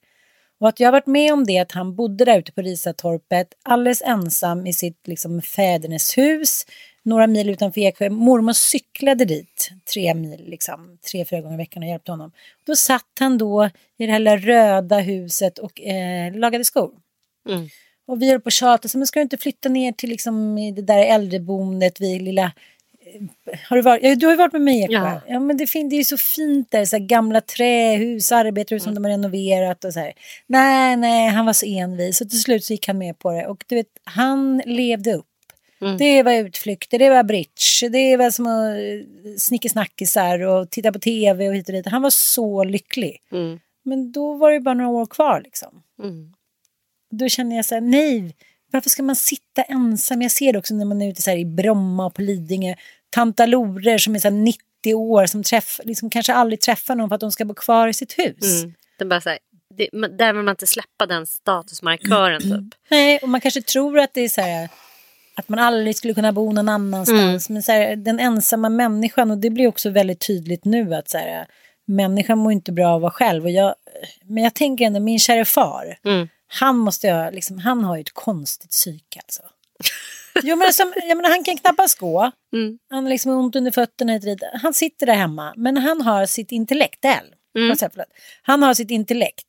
[0.61, 3.49] Och att jag har varit med om det att han bodde där ute på Risatorpet
[3.63, 6.67] alldeles ensam i sitt liksom fädernes hus
[7.05, 8.11] några mil utanför Eksjö.
[8.11, 12.33] Mormor cyklade dit tre mil, liksom, tre, fyra gånger i veckan och hjälpte honom.
[12.67, 16.91] Då satt han då i det här röda huset och eh, lagade skor.
[17.49, 17.69] Mm.
[18.07, 20.57] Och vi höll på att tjata, så men ska du inte flytta ner till liksom,
[20.77, 22.53] det där äldreboendet vid lilla
[23.15, 24.97] eh, har du, varit, ja, du har ju varit med mig Eksjö.
[24.97, 25.21] Ja.
[25.29, 25.41] ja.
[25.41, 28.95] men det, fin, det är ju så fint där, så gamla trähus, arbetarhus mm.
[28.95, 30.13] som de har renoverat och så här.
[30.47, 33.47] Nej, nej, han var så envis och till slut så gick han med på det
[33.47, 35.27] och du vet, han levde upp
[35.81, 35.97] Mm.
[35.97, 41.49] Det var utflykter, det var bridge, det var som att snickesnackisar och titta på tv
[41.49, 41.87] och hit och dit.
[41.87, 43.23] Han var så lycklig.
[43.33, 43.61] Mm.
[43.85, 45.83] Men då var det bara några år kvar liksom.
[46.03, 46.33] Mm.
[47.11, 48.37] Då känner jag så här, nej,
[48.73, 50.23] varför ska man sitta ensam?
[50.23, 52.75] Jag ser det också när man är ute så i Bromma och på Lidingö.
[53.11, 57.21] Tantalorer som är så 90 år som träff, liksom kanske aldrig träffar någon för att
[57.21, 58.63] de ska bo kvar i sitt hus.
[58.63, 58.75] Mm.
[58.99, 59.39] Är bara så här,
[59.77, 62.81] det, där vill man inte släppa den statusmarkören typ.
[62.91, 64.69] Nej, och man kanske tror att det är så här
[65.35, 67.51] att man aldrig skulle kunna bo någon annanstans.
[67.51, 67.55] Mm.
[67.55, 71.19] Men så här, den ensamma människan, och det blir också väldigt tydligt nu att så
[71.19, 71.47] här,
[71.87, 73.45] människan mår inte bra av att vara själv.
[73.45, 73.75] Och jag,
[74.25, 76.29] men jag tänker ändå, min kära far, mm.
[76.47, 79.43] han måste jag, liksom, han har ju ett konstigt psyke alltså.
[80.43, 82.31] Jo, men som, jag menar, han kan knappast gå.
[82.53, 82.79] Mm.
[82.91, 84.21] Han har liksom ont under fötterna.
[84.63, 87.27] Han sitter där hemma, men han har sitt intellektuell.
[87.59, 87.77] Mm.
[88.43, 89.47] Han har sitt intellekt.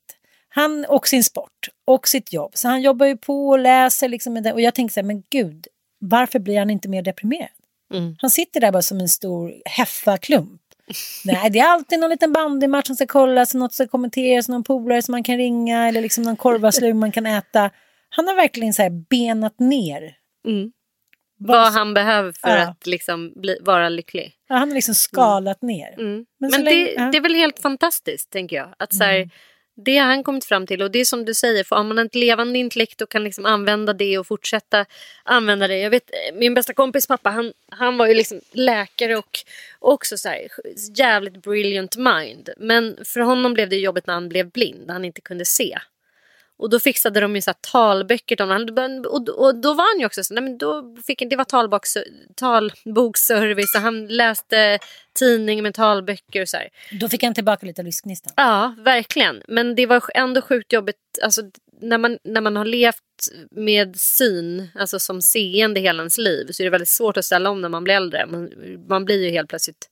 [0.48, 2.52] Han och sin sport och sitt jobb.
[2.54, 4.08] Så han jobbar ju på och läser.
[4.08, 5.66] Liksom, och jag tänker så här, men gud,
[6.08, 7.48] varför blir han inte mer deprimerad?
[7.94, 8.16] Mm.
[8.20, 10.60] Han sitter där bara som en stor heffaklump.
[11.24, 14.64] Nej, det är alltid någon liten bandymatch som ska kollas, något som ska kommenteras, någon
[14.64, 17.70] polare som man kan ringa eller liksom någon korvaslug man kan äta.
[18.08, 20.16] Han har verkligen så benat ner.
[20.46, 20.72] Mm.
[21.38, 22.68] Vad han behöver för ja.
[22.68, 24.34] att liksom bli, vara lycklig.
[24.48, 25.76] Ja, han har liksom skalat mm.
[25.76, 25.92] ner.
[25.92, 26.26] Mm.
[26.40, 27.10] Men, Men det, länge, ja.
[27.12, 28.74] det, är väl helt fantastiskt, tänker jag.
[28.78, 29.30] Att så här, mm
[29.76, 31.98] det har han kommit fram till och det är som du säger, för om man
[31.98, 34.86] har ett levande intellekt och kan liksom använda det och fortsätta
[35.24, 35.78] använda det.
[35.78, 39.38] Jag vet eh, min bästa kompis pappa han, han var ju liksom läkare och
[39.78, 40.48] också så här,
[40.96, 42.48] jävligt brilliant mind.
[42.56, 45.78] Men för honom blev det jobbigt när han blev blind, när han inte kunde se.
[46.58, 49.04] Och då fixade de ju så talböcker till honom.
[49.08, 51.96] Och, och då var han ju också så, nej men då fick, det var talboks,
[52.34, 54.78] talboksservice och han läste
[55.18, 56.68] tidning med talböcker och så här.
[57.00, 58.32] Då fick han tillbaka lite av livsgnistan.
[58.36, 59.42] Ja, verkligen.
[59.48, 60.96] Men det var ändå sjukt jobbigt.
[61.22, 61.42] Alltså,
[61.80, 63.02] när, man, när man har levt
[63.50, 67.50] med syn, alltså som seende hela ens liv, så är det väldigt svårt att ställa
[67.50, 68.26] om när man blir äldre.
[68.26, 68.50] Man,
[68.88, 69.90] man blir ju helt plötsligt...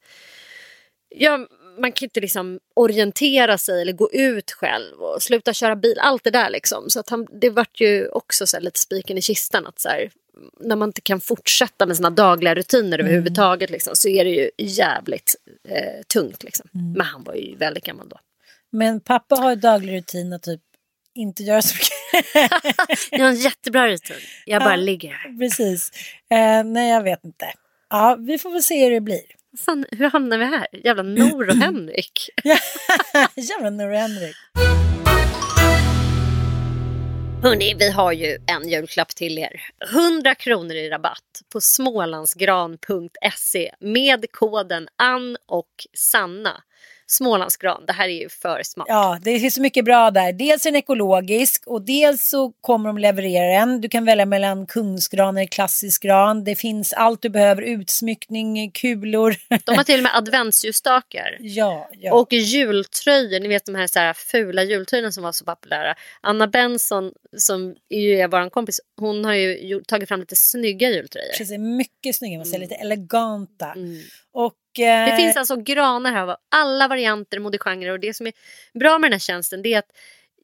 [1.16, 1.46] Ja,
[1.78, 5.98] man kan inte liksom orientera sig eller gå ut själv och sluta köra bil.
[6.00, 6.90] Allt det där liksom.
[6.90, 9.66] Så att han, det vart ju också så lite spiken i kistan.
[9.66, 10.10] att så här,
[10.60, 13.06] När man inte kan fortsätta med sina dagliga rutiner mm.
[13.06, 15.34] överhuvudtaget liksom, så är det ju jävligt
[15.68, 16.42] eh, tungt.
[16.42, 16.68] Liksom.
[16.74, 16.92] Mm.
[16.92, 18.16] Men han var ju väldigt gammal då.
[18.70, 20.60] Men pappa har ju daglig rutin att typ
[21.14, 21.90] inte göra så mycket.
[23.10, 24.16] jag har en jättebra rutin.
[24.46, 25.38] Jag bara ja, ligger här.
[25.38, 25.90] Precis.
[26.30, 27.46] Eh, nej, jag vet inte.
[27.90, 29.43] Ja, vi får väl se hur det blir.
[29.58, 30.66] Fan, hur hamnar vi här?
[30.72, 32.30] Jävla Nor och Henrik.
[33.36, 34.36] Jävla Nor och Henrik.
[37.42, 39.60] Hörni, vi har ju en julklapp till er.
[39.92, 46.62] 100 kronor i rabatt på smålandsgran.se med koden Ann och Sanna.
[47.06, 47.84] Smålandsgran.
[47.86, 48.86] Det här är ju för smart.
[48.88, 50.32] Ja, det finns så mycket bra där.
[50.32, 53.80] Dels är den ekologisk och dels så kommer de leverera den.
[53.80, 56.44] Du kan välja mellan kungsgran eller klassisk gran.
[56.44, 59.36] Det finns allt du behöver, utsmyckning, kulor.
[59.64, 61.36] De har till och med adventsljusstakar.
[61.40, 62.14] Ja, ja.
[62.14, 65.94] Och jultröjor, ni vet de här, så här fula jultröjorna som var så populära.
[66.20, 71.32] Anna Benson som är vår kompis, hon har ju tagit fram lite snygga jultröjor.
[71.38, 72.68] Precis, mycket snygga, man säger, mm.
[72.68, 73.72] lite eleganta.
[73.72, 74.00] Mm.
[74.32, 78.32] Och det finns alltså granar här av alla varianter, modegenrer och det som är
[78.78, 79.90] bra med den här tjänsten det är att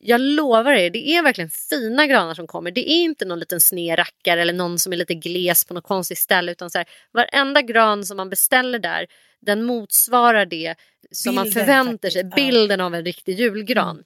[0.02, 2.70] jag lovar er, det är verkligen fina granar som kommer.
[2.70, 5.84] Det är inte någon liten sned rackare eller någon som är lite gles på något
[5.84, 9.06] konstigt ställe utan så här, varenda gran som man beställer där
[9.40, 10.74] den motsvarar det
[11.10, 13.90] som bilden, man förväntar sig, bilden av en riktig julgran.
[13.90, 14.04] Mm.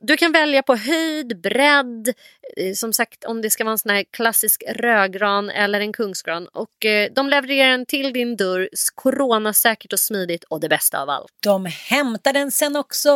[0.00, 2.08] Du kan välja på höjd, bredd,
[2.56, 6.48] eh, som sagt om det ska vara en sån här klassisk rödgran eller en kungsgran.
[6.52, 11.10] Och eh, de levererar den till din dörr coronasäkert och smidigt och det bästa av
[11.10, 11.32] allt.
[11.42, 13.10] De hämtar den sen också.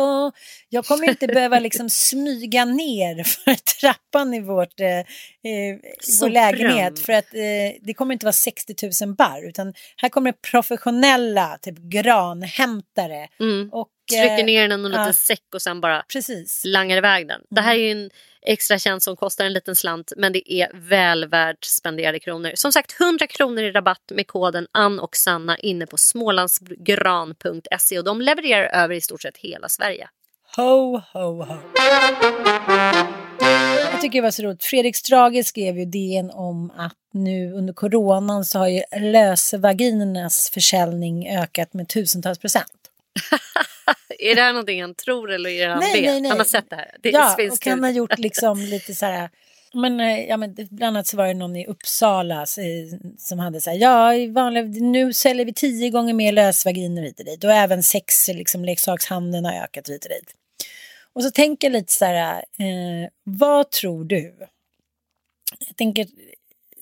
[0.69, 4.99] Jag kommer inte behöva liksom smyga ner för trappan i vårt, eh,
[5.51, 5.79] i
[6.21, 10.31] vår lägenhet för att eh, det kommer inte vara 60 000 bar utan här kommer
[10.31, 13.69] professionella typ granhämtare mm.
[13.71, 14.99] och trycker ner den i en ja.
[14.99, 16.61] liten säck och sen bara Precis.
[16.65, 17.41] langar iväg den.
[17.49, 18.09] Det här är ju en
[18.41, 22.51] extra tjänst som kostar en liten slant men det är väl värt spenderade kronor.
[22.55, 28.03] Som sagt 100 kronor i rabatt med koden Ann och Sanna inne på smålandsgran.se och
[28.03, 30.07] de levererar över i stort sett hela Sverige.
[30.55, 31.57] Ho, ho, ho.
[33.91, 34.63] Jag tycker det var så roligt.
[34.63, 41.37] Fredrik Strage skrev ju DN om att nu under coronan så har ju lösvaginernas försäljning
[41.37, 42.71] ökat med tusentals procent.
[44.19, 46.03] är det här någonting han tror eller är det han nej, vet?
[46.03, 46.29] Nej, nej.
[46.29, 46.95] Han har sett det här?
[47.01, 49.29] Det ja, och han har gjort liksom lite så här
[49.73, 52.45] men, eh, ja, men bland annat så var det någon i Uppsala
[53.17, 57.25] som hade så här, ja, vanliga, nu säljer vi tio gånger mer lösvaginer hit och
[57.25, 60.35] dit och även sex liksom, leksakshandeln har ökat hit och dit.
[61.13, 64.35] Och så tänker jag lite så här, eh, vad tror du?
[65.67, 66.07] Jag tänker,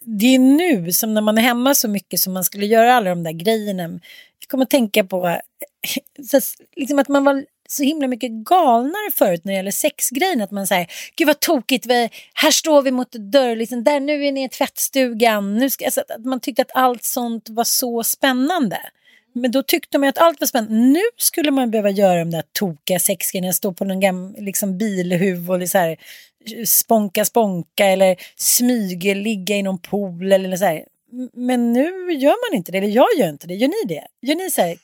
[0.03, 3.10] det är nu som när man är hemma så mycket som man skulle göra alla
[3.10, 3.99] de där grejerna.
[4.40, 5.40] Jag kommer att tänka på
[6.32, 6.40] så,
[6.76, 10.42] liksom att man var så himla mycket galnare förut när det gäller sexgrejen.
[10.42, 14.26] Att man säger, gud vad tokigt, vi, här står vi mot dörr, liksom, där, nu
[14.26, 15.58] är ni i tvättstugan.
[15.58, 18.80] Nu ska, alltså, att man tyckte att allt sånt var så spännande.
[19.34, 20.76] Men då tyckte man att allt var spännande.
[20.76, 25.52] Nu skulle man behöva göra de där tokiga sexgrejerna, stå på någon gammal liksom, bilhuv
[25.52, 25.98] och så här,
[26.66, 30.84] sponka sponka eller smyga, ligga i någon pool eller så här.
[31.34, 33.53] Men nu gör man inte det, eller jag gör inte det.
[33.53, 34.07] Gör ni det?
[34.22, 34.78] Gör ni så här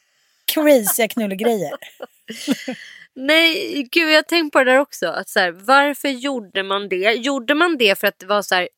[0.46, 1.72] crazy knullgrejer?
[3.16, 5.08] Nej, gud jag har tänkt på det där också.
[5.08, 7.14] Att så här, varför gjorde man det?
[7.14, 8.70] Gjorde man det för att det var så här,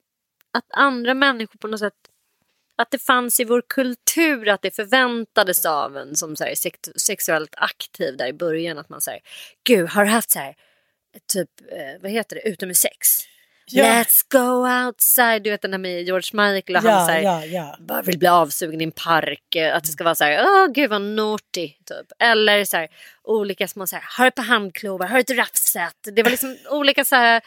[0.53, 1.93] att andra människor på något sätt
[2.77, 6.53] att det fanns i vår kultur att det förväntades av en som så här,
[6.99, 8.77] sexuellt aktiv där i början.
[8.77, 9.21] Att man säger,
[9.63, 10.55] gud har du haft så här,
[11.33, 13.07] typ, eh, vad heter det, utomhussex?
[13.71, 13.83] Ja.
[13.83, 17.21] Let's go outside, du vet den här med George Michael och ja, han så här,
[17.21, 17.75] ja, ja.
[17.79, 19.55] bara vill bli avsugen i en park.
[19.55, 21.67] Eh, att det ska vara så här, åh gud vad naughty.
[21.67, 22.11] Typ.
[22.19, 22.87] Eller så här,
[23.23, 25.95] olika små så här, har ett par handklovar, har ett raffset.
[26.15, 27.41] Det var liksom olika så här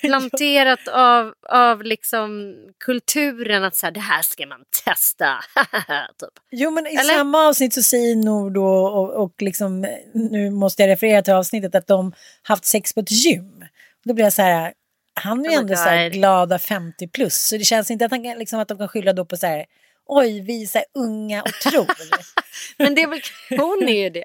[0.00, 5.38] planterat av, av liksom kulturen att så här, det här ska man testa.
[6.20, 6.44] typ.
[6.50, 7.14] Jo men i Eller?
[7.14, 11.74] samma avsnitt så säger Nord och, och, och liksom, nu måste jag referera till avsnittet
[11.74, 12.12] att de
[12.42, 13.64] haft sex på ett gym.
[14.04, 14.72] Då blir jag så här,
[15.20, 18.10] han är ju oh ändå så här glada 50 plus så det känns inte att,
[18.10, 19.66] han, liksom, att de kan skylla då på så här
[20.06, 21.86] oj vi är så unga och tror.
[22.78, 23.20] Men det är väl,
[23.58, 24.24] hon är ju det.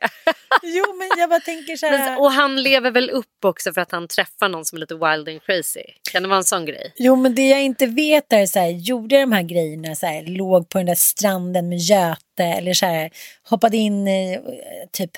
[0.63, 1.97] jo men jag bara tänker så här.
[1.97, 4.93] Men, och han lever väl upp också för att han träffar någon som är lite
[4.93, 5.83] wild and crazy.
[6.11, 6.93] Kan det vara en sån grej?
[6.95, 10.05] Jo men det jag inte vet är så här, gjorde jag de här grejerna så
[10.05, 13.11] här, låg på den där stranden med Göte eller så här,
[13.43, 14.39] hoppade in eh,
[14.91, 15.11] typ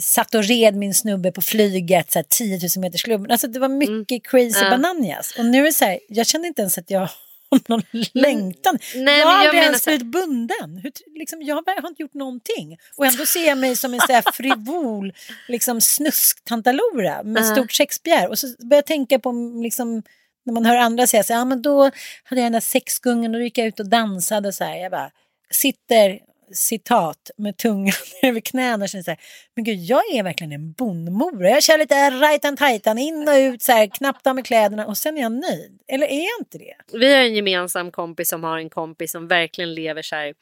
[0.00, 3.30] satt och red min snubbe på flyget så här, 10 000 meters klubben.
[3.30, 4.20] Alltså det var mycket mm.
[4.20, 4.70] crazy ja.
[4.70, 5.34] bananas.
[5.38, 7.08] Och nu är det så här, jag känner inte ens att jag
[7.50, 7.82] har någon
[8.12, 8.78] längtan.
[8.94, 10.80] Nej, jag har aldrig ens blivit bunden.
[10.82, 12.78] Hur, liksom, jag har inte gjort någonting.
[12.96, 15.12] Och ändå ser jag mig som en här frivol
[15.48, 17.52] liksom, snusktantalora med uh.
[17.52, 18.28] stort sexbegär.
[18.28, 19.32] Och så börjar jag tänka på
[19.62, 20.02] liksom,
[20.46, 21.82] när man hör andra säga så ja men då
[22.24, 24.76] hade jag den där sexgungen och då gick jag ut och dansade så här.
[24.76, 25.10] Jag bara
[25.50, 26.18] sitter
[26.52, 29.20] citat med tungan över knäna och känner så här,
[29.56, 31.50] men gud jag är verkligen en bondmora.
[31.50, 34.98] Jag kör lite rajtan tajtan in och ut så här, knappt av med kläderna och
[34.98, 35.80] sen är jag nöjd.
[35.88, 36.98] Eller är jag inte det?
[36.98, 40.34] Vi har en gemensam kompis som har en kompis som verkligen lever så här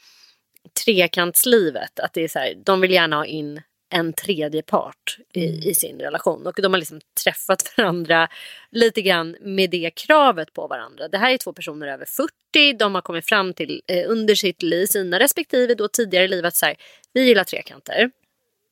[0.85, 2.01] trekantslivet.
[2.01, 5.61] Att det är så här, de vill gärna ha in en tredje part i, mm.
[5.69, 6.47] i, sin relation.
[6.47, 8.29] Och de har liksom träffat varandra
[8.71, 11.09] lite grann med det kravet på varandra.
[11.09, 12.77] Det här är två personer över 40.
[12.79, 16.57] De har kommit fram till eh, under sitt liv, sina respektive då tidigare liv att
[16.57, 16.77] så här,
[17.13, 18.11] vi gillar trekanter.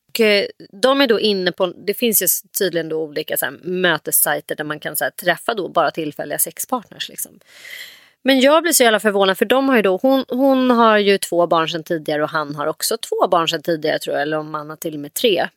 [0.09, 0.47] Och, eh,
[0.83, 2.27] de är då inne på, det finns ju
[2.59, 6.39] tydligen då olika så här, mötessajter där man kan så här, träffa då bara tillfälliga
[6.39, 7.09] sexpartners.
[7.09, 7.41] Liksom.
[8.25, 11.19] Men jag blir så jävla förvånad för de har ju då, hon, hon har ju
[11.19, 14.23] två barn sedan tidigare och han har också två barn sedan tidigare tror jag.
[14.23, 15.49] Eller om han har till och med tre.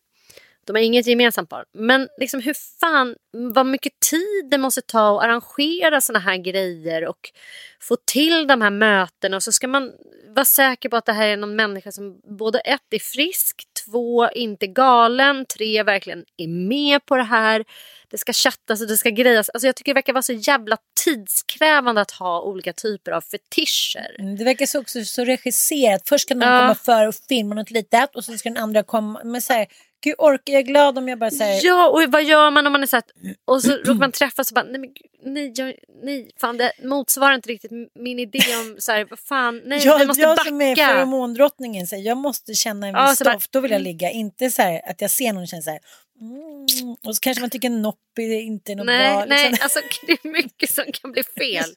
[0.65, 1.65] De har inget gemensamt barn.
[1.73, 7.05] Men liksom hur fan, vad mycket tid det måste ta att arrangera såna här grejer
[7.05, 7.31] och
[7.79, 9.35] få till de här mötena.
[9.37, 9.91] Och så ska man
[10.27, 14.29] vara säker på att det här är någon människa som både ett är frisk, två
[14.29, 17.65] inte galen, tre verkligen är med på det här
[18.09, 19.49] det ska chattas och det ska grejas.
[19.49, 24.15] Alltså jag tycker det verkar vara så jävla tidskrävande att ha olika typer av fetischer.
[24.19, 26.09] Mm, det verkar så också så regisserat.
[26.09, 26.59] Först ska någon ja.
[26.59, 29.21] komma för och filma något litet och så ska den andra komma.
[29.23, 29.67] Men så här,
[30.03, 31.65] Gud, orkar jag är glad om jag bara säger...
[31.65, 33.03] Ja, och vad gör man om man är så här,
[33.45, 34.89] och så råkar man träffas och bara nej, men,
[35.33, 39.61] nej, jag, nej, fan det motsvarar inte riktigt min idé om så här, vad fan,
[39.65, 40.49] nej, jag, måste jag backa.
[40.49, 43.81] som är feromondrottningen, så här, jag måste känna en viss ja, stoff, då vill jag
[43.81, 44.09] ligga.
[44.09, 45.79] Inte så här att jag ser någon och känner så här,
[46.21, 49.25] Mm, och så kanske man tycker inte är något nej, bra.
[49.25, 49.63] Nej, liksom.
[49.65, 51.73] alltså, det är mycket som kan bli fel.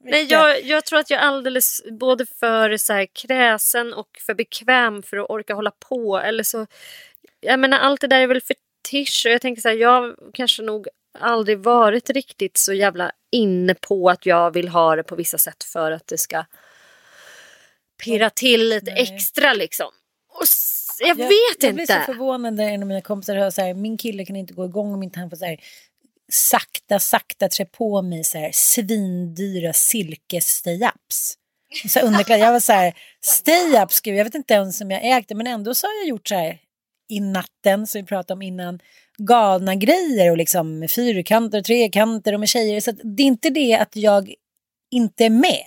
[0.00, 4.34] nej, jag, jag tror att jag är alldeles både för så här, kräsen och för
[4.34, 6.18] bekväm för att orka hålla på.
[6.18, 6.66] Eller så,
[7.44, 10.62] jag menar, allt det där är väl fetisch och jag tänker så här, jag kanske
[10.62, 10.88] nog
[11.18, 15.64] aldrig varit riktigt så jävla inne på att jag vill ha det på vissa sätt
[15.64, 16.44] för att det ska
[18.04, 19.02] pirra till lite nej.
[19.02, 19.90] extra liksom.
[20.28, 20.46] Och
[21.00, 21.66] jag, jag vet jag inte.
[21.66, 24.36] Jag blir så förvånad när en av mina kompisar hör så här, min kille kan
[24.36, 25.60] inte gå igång om inte han får så här,
[26.32, 31.34] sakta, sakta trä på mig så här, svindyra silkes-stay-ups.
[31.88, 32.44] Så underkläder.
[32.44, 35.74] Jag var så här, stay-ups, jag vet inte ens om jag ägt det, men ändå
[35.74, 36.58] så har jag gjort så här
[37.08, 38.80] i natten, som vi pratade om innan,
[39.18, 42.80] galna grejer och liksom fyrkanter och trekanter och med tjejer.
[42.80, 44.34] Så det är inte det att jag
[44.90, 45.66] inte är med.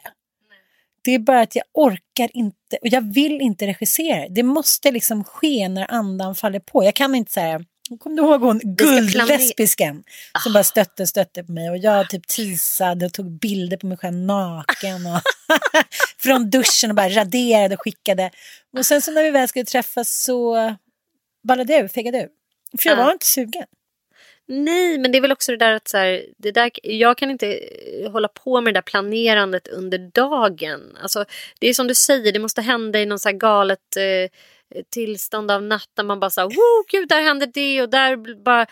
[1.03, 4.29] Det är bara att jag orkar inte och jag vill inte regissera.
[4.29, 6.83] Det måste liksom ske när andan faller på.
[6.83, 7.61] Jag kan inte säga
[7.99, 10.03] Kommer du ihåg hon guldlesbisken
[10.43, 13.97] som bara stötte stötte på mig och jag typ teasade och tog bilder på mig
[13.97, 15.21] själv naken och
[16.17, 18.31] från duschen och bara raderade och skickade.
[18.77, 20.55] Och sen så när vi väl skulle träffas så
[21.47, 22.29] ballade ur, fegade ur.
[22.77, 23.65] För jag var inte sugen.
[24.49, 27.31] Nej, men det är väl också det där att så här, det där, jag kan
[27.31, 30.97] inte eh, hålla på med det där planerandet under dagen.
[31.01, 31.25] Alltså,
[31.59, 34.31] det är som du säger, det måste hända i någon så galet eh,
[34.89, 36.07] tillstånd av natten.
[36.07, 38.65] Man bara så här, wow, gud, där händer det och där bara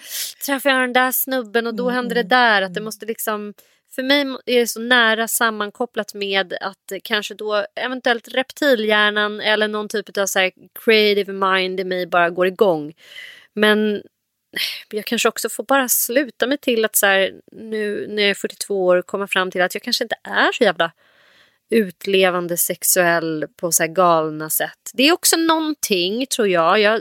[0.45, 1.95] träffar jag den där snubben och då mm.
[1.95, 2.61] händer det där.
[2.61, 3.53] Att det måste liksom,
[3.95, 9.67] för mig är det så nära sammankopplat med att eh, kanske då eventuellt reptilhjärnan eller
[9.67, 10.51] någon typ av så här
[10.85, 12.93] creative mind i mig bara går igång.
[13.53, 14.01] Men eh,
[14.89, 18.35] jag kanske också får bara sluta mig till att så här, nu när jag är
[18.35, 20.91] 42 år komma fram till att jag kanske inte är så jävla
[21.69, 24.91] utlevande sexuell på så galna sätt.
[24.93, 26.91] Det är också någonting, tror jag, jag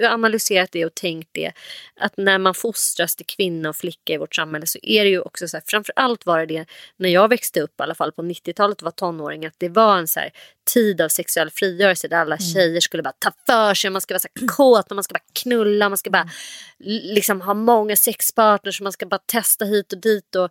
[0.00, 1.52] har analyserat det och tänkt det,
[2.00, 5.20] att när man fostras till kvinna och flicka i vårt samhälle så är det ju
[5.20, 6.66] också så här, framförallt var det det
[6.96, 9.98] när jag växte upp i alla fall på 90-talet och var tonåring, att det var
[9.98, 10.30] en så här,
[10.74, 12.46] tid av sexuell frigörelse där alla mm.
[12.54, 15.12] tjejer skulle bara ta för sig, man ska vara så här kåt och man ska
[15.12, 16.30] bara knulla, man ska bara
[16.78, 20.50] liksom ha många sexpartners, man ska bara testa hit och dit och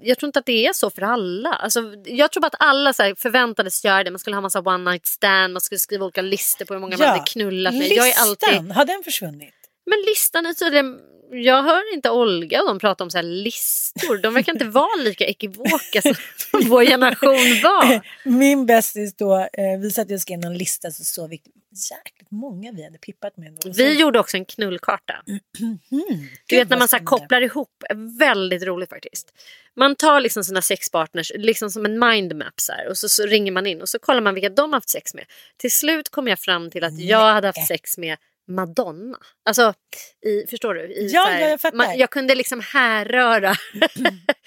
[0.00, 1.48] jag tror inte att det är så för alla.
[1.52, 4.10] Alltså, jag tror bara att alla så här, förväntades göra det.
[4.10, 6.92] Man skulle ha massa one night stand, man skulle skriva olika listor på hur många
[6.92, 7.82] ja, man hade knullat med.
[7.82, 8.72] Listan, jag är alltid...
[8.72, 9.54] har den försvunnit?
[9.86, 10.98] Men listan är tydligen
[11.30, 14.16] jag hör inte Olga och de prata om så här listor.
[14.22, 16.14] De verkar inte vara lika ekivoka som
[16.68, 18.00] vår generation var.
[18.28, 21.40] Min bästis då, eh, vi satt och skrev en lista så såg vi
[21.90, 23.58] jäkligt många vi hade pippat med.
[23.60, 23.70] Då.
[23.70, 25.14] Vi gjorde också en knullkarta.
[25.90, 27.84] Mm, Du vet när man så kopplar ihop,
[28.18, 29.32] väldigt roligt faktiskt.
[29.76, 33.52] Man tar liksom sina sexpartners liksom som en mindmap så här, och så, så ringer
[33.52, 35.24] man in och så kollar man vilka de har haft sex med.
[35.56, 38.16] Till slut kom jag fram till att jag hade haft sex med
[38.48, 39.18] Madonna.
[39.44, 39.74] Alltså,
[40.26, 40.80] i, förstår du?
[40.94, 41.76] I, Ja, här, ja, jag fattar.
[41.76, 43.54] man, jag kunde liksom härröra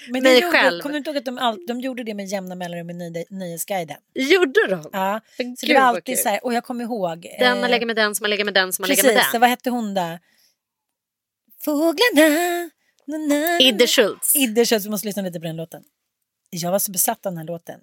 [0.10, 0.82] Men mig gjorde, själv.
[0.82, 3.26] Kommer du inte ihåg att de, all, de gjorde det med jämna mellanrum i Nöje-
[3.30, 3.98] Nöjesguiden?
[4.16, 4.90] Gjorde de?
[4.94, 5.22] Ja.
[5.38, 7.28] Så gud, det var alltid så här, och jag kommer ihåg.
[7.40, 9.26] Den eh, har legat med den som har legat med den som legat Precis, med
[9.32, 9.42] den.
[9.42, 10.20] vad hette hon där?
[11.66, 12.70] Fåglarna.
[13.06, 14.36] Na, na, Idde Schultz.
[14.36, 15.84] Idde Schultz, vi måste lyssna lite på den låten.
[16.52, 17.80] Jag var så besatt av den här låten.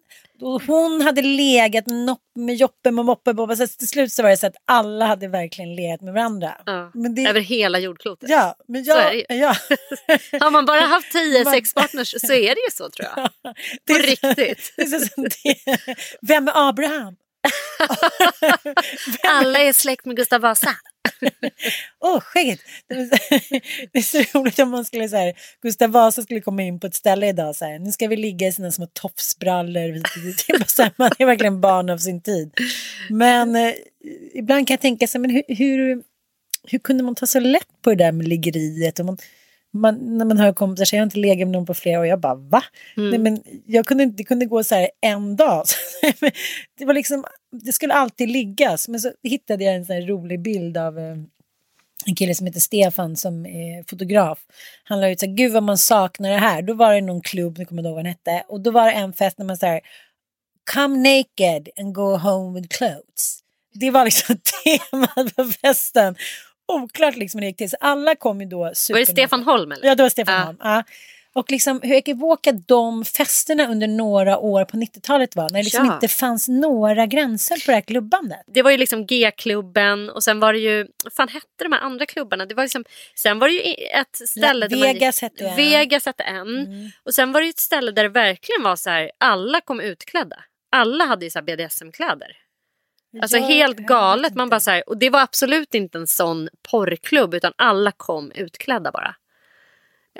[0.66, 3.56] Hon hade legat med, Nopp- med Joppe med Moppe.
[3.56, 6.54] Så till slut så var det så att alla hade verkligen legat med varandra.
[6.66, 6.90] Ja.
[7.16, 8.28] Det, Över hela jordklotet.
[8.30, 9.40] ja, men Så är jag, det ju.
[9.40, 9.56] ja.
[10.44, 13.30] Har man bara haft tio Man- sexpartners så är det ju så tror jag.
[13.86, 14.72] Det På riktigt.
[14.76, 15.56] Det är så det,
[16.22, 17.16] vem är Abraham?
[19.28, 20.70] Alla är släkt med Gustav Vasa.
[22.00, 22.60] Åh, oh, skägget!
[22.88, 23.58] Det är så-
[23.92, 26.86] det är så roligt om man skulle så här, Gustav Vasa skulle komma in på
[26.86, 29.92] ett ställe idag så här, nu ska vi ligga i sina små tofsbrallor.
[30.96, 32.50] Man är verkligen barn av sin tid.
[33.10, 33.72] Men eh,
[34.34, 36.02] ibland kan jag tänka så här, men hur, hur,
[36.68, 38.98] hur kunde man ta så lätt på det där med liggeriet?
[38.98, 39.18] Och man,
[39.76, 42.06] man, när man hör kompisar säga jag har inte legat med någon på flera år,
[42.06, 42.62] jag bara va?
[43.10, 45.64] Nej, men jag kunde, inte- det kunde gå så här en dag.
[46.78, 48.88] det var liksom, det skulle alltid liggas.
[48.88, 51.16] Men så hittade jag en sån här rolig bild av eh,
[52.06, 54.38] en kille som heter Stefan som är fotograf.
[54.84, 56.62] Han la ut så här, gud vad man saknar det här.
[56.62, 58.44] Då var det någon klubb, nu kommer jag ihåg vad den hette.
[58.48, 59.80] Och då var det en fest när man så här,
[60.74, 63.38] come naked and go home with clothes.
[63.74, 64.36] Det var liksom
[64.90, 66.16] temat på festen.
[66.68, 67.70] Oklart liksom hur det gick till.
[67.70, 69.06] Så alla kom ju då Var det.
[69.06, 69.86] Stefan Holm eller?
[69.86, 70.44] Ja, det var Stefan Ja.
[70.44, 70.56] Holm.
[70.60, 70.84] Ja.
[71.34, 75.42] Och liksom hur ekivoka de festerna under några år på 90-talet var.
[75.50, 75.94] När det liksom Ja.
[75.94, 78.40] inte fanns några gränser på det här klubbandet.
[78.46, 81.80] Det var ju liksom G-klubben och sen var det ju, vad fan hette de här
[81.80, 82.46] andra klubbarna?
[82.46, 85.52] Det var liksom, sen var det ju ett ställe Ja, man Vegas hette en.
[85.52, 85.56] Mm.
[85.56, 86.66] Vegas hette en.
[87.04, 89.80] Och sen var det ju ett ställe där det verkligen var så här, alla kom
[89.80, 90.36] utklädda.
[90.72, 92.36] Alla hade ju så här BDSM-kläder.
[93.22, 94.34] Alltså helt galet.
[94.34, 98.32] Man bara så här, och det var absolut inte en sån porrklubb utan alla kom
[98.32, 99.16] utklädda bara.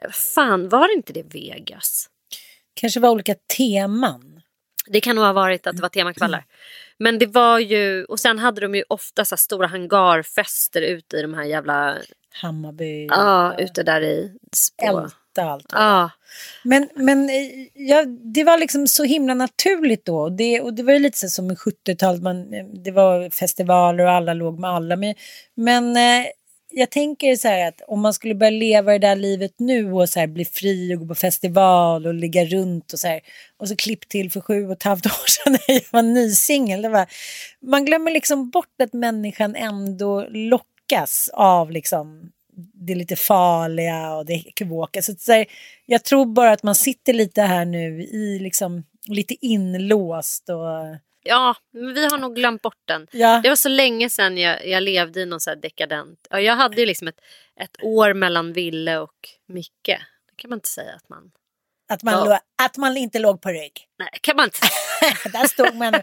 [0.03, 2.09] Eh, Fan, var det inte det Vegas?
[2.75, 4.43] Kanske var olika teman.
[4.87, 6.45] Det kan nog ha varit att det var temakvällar.
[6.99, 11.23] Men det var ju, och sen hade de ju ofta så stora hangarfester ute i
[11.23, 11.99] de här jävla,
[12.31, 13.07] Hammarby.
[13.07, 14.87] ja ute där i spå.
[15.39, 15.67] Älta allt.
[15.73, 16.11] Ja,
[16.65, 17.35] Men, men eh,
[17.75, 20.19] ja, det var liksom så himla naturligt då.
[20.21, 23.31] Och det, och det var ju lite så som i 70-talet, man, eh, det var
[23.31, 24.97] festivaler och alla låg med alla.
[24.97, 25.15] Men,
[25.55, 26.27] men eh,
[26.71, 30.09] jag tänker så här att om man skulle börja leva det där livet nu och
[30.09, 33.21] så här bli fri och gå på festival och ligga runt och så här.
[33.59, 36.31] Och så klipp till för sju och ett halvt år sedan när jag var ny
[36.31, 36.83] singel.
[36.83, 37.07] det var-
[37.67, 44.33] Man glömmer liksom bort att människan ändå lockas av liksom det lite farliga och det
[44.33, 45.03] ekivoka.
[45.03, 45.47] Så, så här,
[45.87, 51.57] jag tror bara att man sitter lite här nu i liksom lite inlåst och ja,
[51.73, 53.07] men vi har nog glömt bort den.
[53.13, 56.27] ja, Det var så länge sedan jag, jag levde i någon så här dekadent.
[56.31, 57.21] Ja, jag hade ju liksom ett,
[57.61, 59.87] ett år mellan Ville och Micke.
[60.31, 61.31] Det kan man inte säga att man...
[61.89, 62.41] att, man Ja.
[62.63, 63.73] att man inte låg på rygg.
[63.99, 64.59] Nej, kan man inte.
[65.39, 65.95] Där stod man.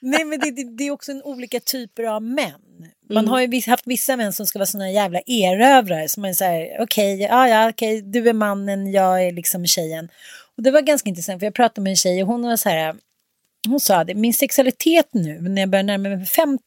[0.00, 2.52] Nej men det, det, det är också en olika typer av män.
[3.10, 3.30] Man Mm.
[3.30, 6.08] har ju haft vissa män som ska vara såna jävla erövrare.
[6.08, 10.08] Som så här, okej, ja ja okej, du är mannen, jag är liksom tjejen.
[10.56, 12.68] Och det var ganska intressant för jag pratade med en tjej och hon var så
[12.68, 12.94] här,
[13.68, 16.60] hon sa det, min sexualitet nu när jag börjar närma mig 50,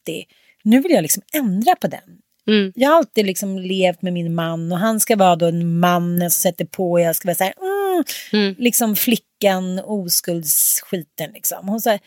[0.64, 2.02] nu vill jag liksom ändra på den.
[2.48, 2.72] Mm.
[2.76, 6.32] Jag har alltid liksom levt med min man och han ska vara då en mannen
[6.32, 7.54] som sätter på och jag ska vara så här,
[8.34, 11.68] mm, liksom flickan, oskuldsskiten liksom.
[11.68, 12.00] Hon sa,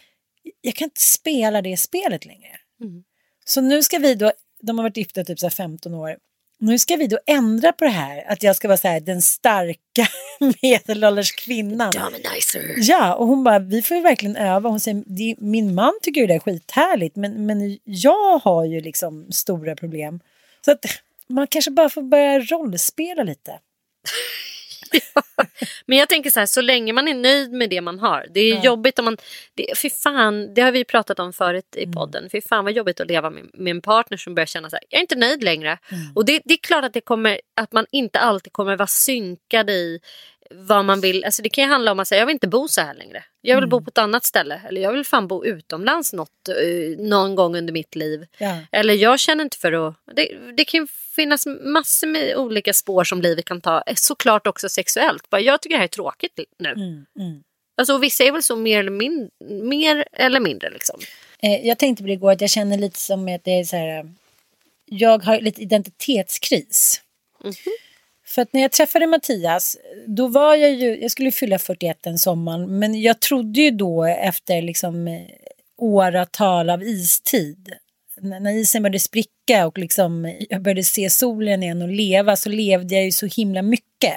[0.61, 2.51] jag kan inte spela det spelet längre.
[2.81, 3.05] Mm.
[3.45, 4.33] Så nu ska vi då,
[4.63, 6.17] de har varit gifta typ så här 15 år,
[6.59, 9.23] nu ska vi då ändra på det här, att jag ska vara så här den
[9.23, 10.07] starka
[10.63, 11.91] medelålders kvinnan.
[11.93, 12.75] Dominizer.
[12.77, 14.69] Ja, och hon bara, vi får ju verkligen öva.
[14.71, 18.81] Hon säger, "Det- min man tycker ju det är skithärligt, men, men jag har ju
[18.81, 20.21] liksom stora problem.
[20.65, 20.85] Så att
[21.27, 23.51] man kanske bara får börja rollspela lite.
[25.87, 28.27] Men jag tänker så här, så länge man är nöjd med det man har.
[28.31, 28.63] Det är Ja.
[28.65, 29.17] jobbigt om man...
[29.55, 31.91] Det, fy fan, det har vi pratat om förut Mm.
[31.91, 32.29] i podden.
[32.33, 34.85] Fy fan vad jobbigt att leva med, med en partner som börjar känna så här,
[34.89, 35.79] jag är inte nöjd längre.
[35.91, 36.13] Mm.
[36.15, 39.71] Och det, det är klart att, det kommer, att man inte alltid kommer vara synkad
[39.71, 40.01] i
[40.55, 41.25] vad man vill.
[41.25, 43.25] Alltså det kan ju handla om att säga, jag vill inte bo så här längre.
[43.41, 43.85] Jag vill bo Mm.
[43.85, 44.61] på ett annat ställe.
[44.69, 48.27] Eller jag vill fan bo utomlands något, eh, någon gång under mitt liv.
[48.39, 48.59] Ja.
[48.73, 49.95] Eller jag känner inte för att...
[50.17, 53.83] Det, det kan finnas massor med olika spår som livet kan ta.
[53.87, 55.31] Eh, såklart också sexuellt.
[55.31, 56.69] Bara, jag tycker det här är tråkigt nu.
[56.69, 57.43] Mm, mm.
[57.77, 59.31] Alltså, vissa är väl så mer eller, min
[59.63, 60.71] mer eller mindre.
[60.71, 61.01] Liksom.
[61.43, 63.77] Eh, jag tänkte på det igår att jag känner lite som att det är så
[63.77, 63.99] här.
[63.99, 64.05] eh,
[64.87, 67.01] Jag har lite identitetskris.
[67.45, 67.55] Mhm.
[68.27, 72.19] För att när jag träffade Mattias, då var jag ju, jag skulle fylla 41 en
[72.19, 75.21] sommar, men jag trodde ju då efter liksom eh,
[75.77, 77.73] åratal av istid,
[78.23, 82.95] när isen började spricka och liksom jag började se solen igen och leva så levde
[82.95, 84.15] jag ju så himla mycket.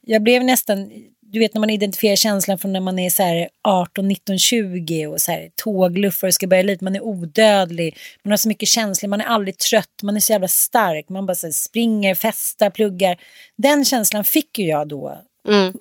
[0.00, 0.90] Jag blev nästan,
[1.20, 5.06] du vet när man identifierar känslan från när man är så här 18, 19, 20
[5.06, 8.68] och så här tågluffare och ska börja livet, man är odödlig, man har så mycket
[8.68, 12.70] känslor, man är aldrig trött, man är så jävla stark, man bara här, springer, festar,
[12.70, 13.20] pluggar.
[13.56, 15.18] Den känslan fick ju jag då,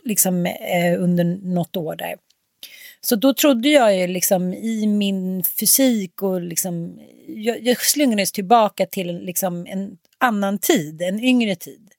[0.03, 2.15] liksom eh, under något år där.
[3.01, 8.85] Så då trodde jag ju liksom i min fysik och liksom, jag, jag slungades tillbaka
[8.85, 11.89] till liksom en annan tid, en yngre tid.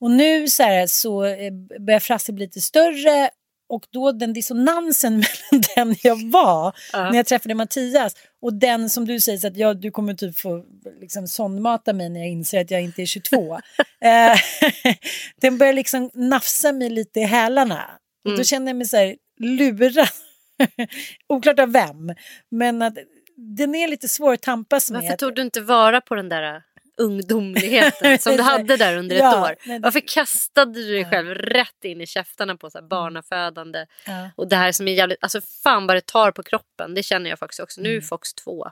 [0.00, 3.30] Och nu så, här, så eh, börjar Frasse bli lite större
[3.68, 5.12] och då den dissonansen
[5.52, 9.56] mellan den jag var när jag träffade Mattias och den som du säger så att
[9.56, 10.64] jag, du kommer typ få
[11.00, 13.54] liksom sondmata mig när jag inser att jag inte är 22.
[14.00, 14.38] eh,
[15.40, 17.84] den börjar liksom nafsa mig lite i hälarna.
[18.24, 20.08] Och då känner jag mig så här lurad.
[21.26, 22.14] Oklart av vem,
[22.48, 22.94] men att
[23.36, 25.02] den är lite svår att tampas med.
[25.02, 26.60] Varför tog du inte vara på den där äh,
[26.96, 29.78] ungdomligheten som du hade där under ett Ja, år?
[29.80, 33.86] Varför kastade du dig själv rätt in i käftarna på så här barnafödande?
[34.06, 34.30] Ja.
[34.36, 36.94] Och det här som är jävligt, alltså fan vad det tar på kroppen.
[36.94, 37.80] Det känner jag faktiskt också.
[37.80, 37.98] Nu Mm.
[37.98, 38.68] är Fox två.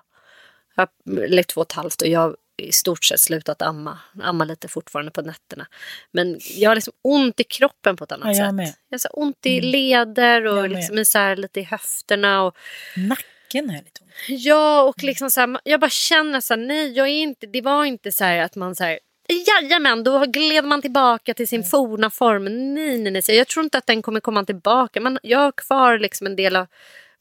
[0.76, 0.88] Jag,
[1.24, 3.98] eller två och ett halvt och jag i stort sett slutat amma.
[4.22, 5.66] Amma lite fortfarande på nätterna.
[6.12, 8.54] Men jag har liksom ont i kroppen på ett annat Ja, jag sätt.
[8.54, 8.64] med.
[8.64, 8.74] Mm.
[8.88, 12.42] Jag har så ont i leder och liksom i så här lite i höfterna.
[12.42, 12.56] Och,
[12.96, 14.12] Nacken har jag lite ont.
[14.28, 17.60] Ja, och liksom så här, jag bara känner så här, nej, jag är inte, det
[17.60, 21.64] var inte så här att man så här, jajamän, då gled man tillbaka till sin
[21.64, 22.44] forna form.
[22.74, 25.00] Nej, nej, nej, jag tror inte att den kommer komma tillbaka.
[25.00, 26.66] Men jag har kvar liksom en del av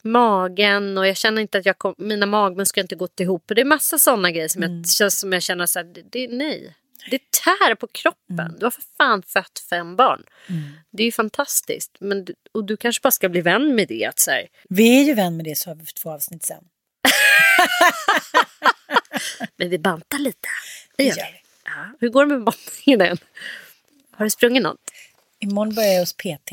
[0.06, 3.42] magen och jag känner inte att jag kom, mina magmuskler inte gått ihop.
[3.46, 6.28] Det är massa sådana grejer som, jag, känns som jag känner så här, det, det,
[6.28, 6.76] nej.
[7.10, 8.56] Det tär på kroppen.
[8.58, 10.22] Du har för fan fött fem barn.
[10.90, 11.96] Det är ju fantastiskt.
[12.00, 14.04] Men, du- och du kanske bara ska bli vän med det.
[14.04, 16.64] Att så här, Vi är ju vän med det så har vi två avsnitt sen.
[19.56, 20.48] Men vi bantar lite.
[20.96, 21.38] Det gör gör vi.
[21.64, 21.96] Ja.
[22.00, 23.18] Hur går det med bantningen?
[24.10, 24.90] Har du sprungit något?
[25.38, 26.52] Imorgon börjar jag hos PT.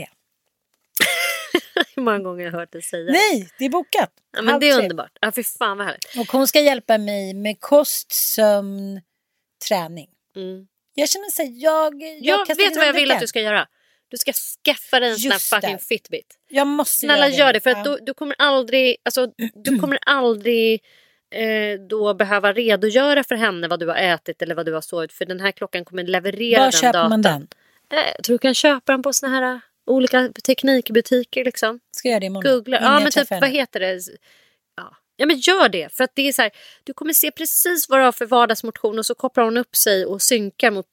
[1.95, 3.11] Hur många gånger har jag hört dig säga det?
[3.11, 4.11] Nej, det är bokat.
[4.35, 4.83] Ja, men det är tre.
[4.83, 5.11] underbart.
[5.21, 6.05] Ja, fy fan vad härligt.
[6.19, 9.01] Och hon ska hjälpa mig med kost, sömn,
[9.67, 10.09] träning.
[10.35, 10.67] Mm.
[10.95, 12.01] Jag känner så här, jag...
[12.21, 13.67] Jag, Jag vet vad jag vill att du ska göra.
[14.09, 15.83] Du ska skaffa dig en sån här fucking det.
[15.83, 16.37] fitbit.
[16.49, 17.83] Jag måste Snälla gör det för att Ja.
[17.83, 20.83] då, du kommer aldrig, alltså, du kommer aldrig
[21.35, 25.13] eh, då behöva redogöra för henne vad du har ätit eller vad du har sovit.
[25.13, 27.09] För den här klockan kommer leverera Var den köper datan.
[27.09, 27.47] man den?
[27.93, 31.79] Eh, jag tror du kan köpa den på såna här eh, olika teknikbutiker liksom.
[31.97, 32.53] Ska jag göra det imorgon?
[32.53, 32.79] Googla.
[32.81, 33.99] Ja, men typ, vad heter det?
[34.77, 34.97] Ja.
[35.15, 35.93] ja, men gör det.
[35.93, 36.51] För att det är så här,
[36.83, 40.05] du kommer se precis vad du har för vardagsmotion och så kopplar hon upp sig
[40.05, 40.87] och synkar mot,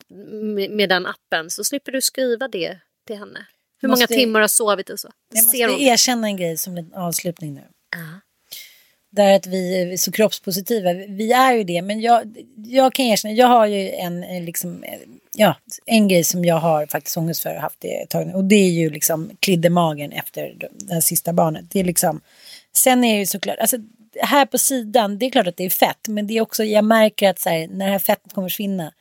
[0.54, 1.50] med, med den appen.
[1.50, 3.46] Så slipper du skriva det till henne.
[3.82, 5.10] Hur många Måste- timmar har sovit och så.
[5.34, 5.80] Jag måste hon.
[5.80, 7.62] erkänna en grej som en avslutning nu.
[7.96, 8.20] Ja.
[9.12, 10.92] Där att vi är så kroppspositiva.
[10.92, 14.82] Vi är ju det, men jag, jag kan erkänna, jag har ju en, eh, liksom,
[14.84, 14.98] eh,
[15.40, 15.56] ja,
[15.86, 18.34] en grej som jag har faktiskt ångest för och haft det ett tag.
[18.34, 21.64] Och det är ju liksom kliddermagen efter det här sista barnet.
[21.70, 22.20] Det är liksom,
[22.76, 23.76] sen är det ju såklart, alltså
[24.20, 26.84] här på sidan, det är klart att det är fett, men det är också, jag
[26.84, 28.92] märker att så här, när det här fettet kommer försvinna,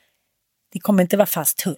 [0.74, 1.76] det kommer inte vara fast hull.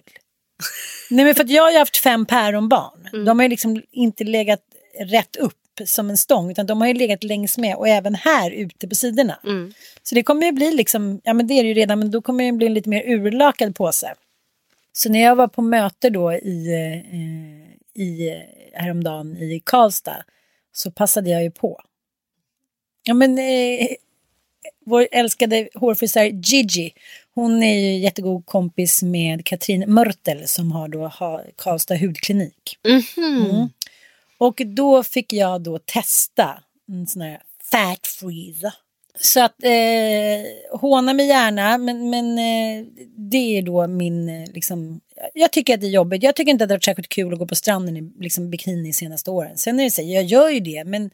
[1.10, 3.24] Nej men för att jag har ju haft fem päronbarn.
[3.24, 4.60] De har ju liksom inte legat
[5.00, 8.50] rätt upp som en stång utan de har ju legat längs med och även här
[8.50, 9.38] ute på sidorna.
[10.02, 12.22] Så det kommer ju bli liksom, ja men det är det ju redan men då
[12.22, 14.14] kommer det bli en lite mer urlakad påse.
[14.92, 18.42] Så när jag var på möte då i, eh, i
[18.72, 20.24] häromdagen i Karlstad
[20.72, 21.80] så passade jag ju på.
[23.02, 23.88] Ja men eh,
[24.86, 26.94] vår älskade hårfrisör Gigi,
[27.34, 32.78] hon är ju jättegod kompis med Katrin Mörtel som har då ha, Karlstad hudklinik.
[33.16, 33.68] Mm.
[34.38, 38.72] Och då fick jag då testa en sån här fat freeze.
[39.20, 42.86] Så att eh, håna mig gärna, men, men eh,
[43.16, 45.00] det är då min, eh, liksom,
[45.34, 46.22] jag tycker att det är jobbigt.
[46.22, 48.50] Jag tycker inte att det har varit särskilt kul att gå på stranden i liksom,
[48.50, 49.58] bikini de senaste åren.
[49.58, 51.10] Sen är det så, jag gör ju det, men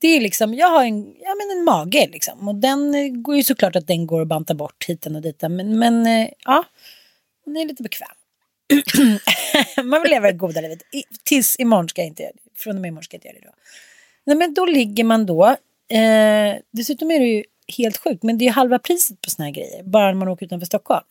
[0.00, 2.48] det är liksom, jag har en, ja, men en mage liksom.
[2.48, 5.42] Och den eh, går ju såklart att den går att banta bort hiten och dit,
[5.42, 6.64] Men, men eh, ja,
[7.44, 8.08] den är lite bekväm.
[9.88, 10.82] Man vill leva det goda livet.
[10.92, 12.60] I, tills imorgon ska jag inte göra det.
[12.60, 13.54] Från och med imorgon ska jag inte göra det då.
[14.24, 15.56] Nej men då ligger man då.
[15.90, 17.44] Eh, dessutom är det ju
[17.78, 18.22] helt sjukt.
[18.22, 19.82] Men det är halva priset på såna här grejer.
[19.82, 21.04] Bara när man åker utanför Stockholm.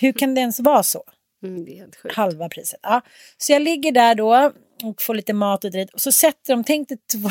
[0.00, 1.02] Hur kan det ens vara så?
[1.42, 2.14] Mm.
[2.14, 2.80] Halva priset.
[2.82, 3.00] Ja.
[3.38, 4.52] Så jag ligger där då
[4.82, 5.90] och får lite mat och dit.
[5.90, 7.28] Och så sätter de, tänk dig två,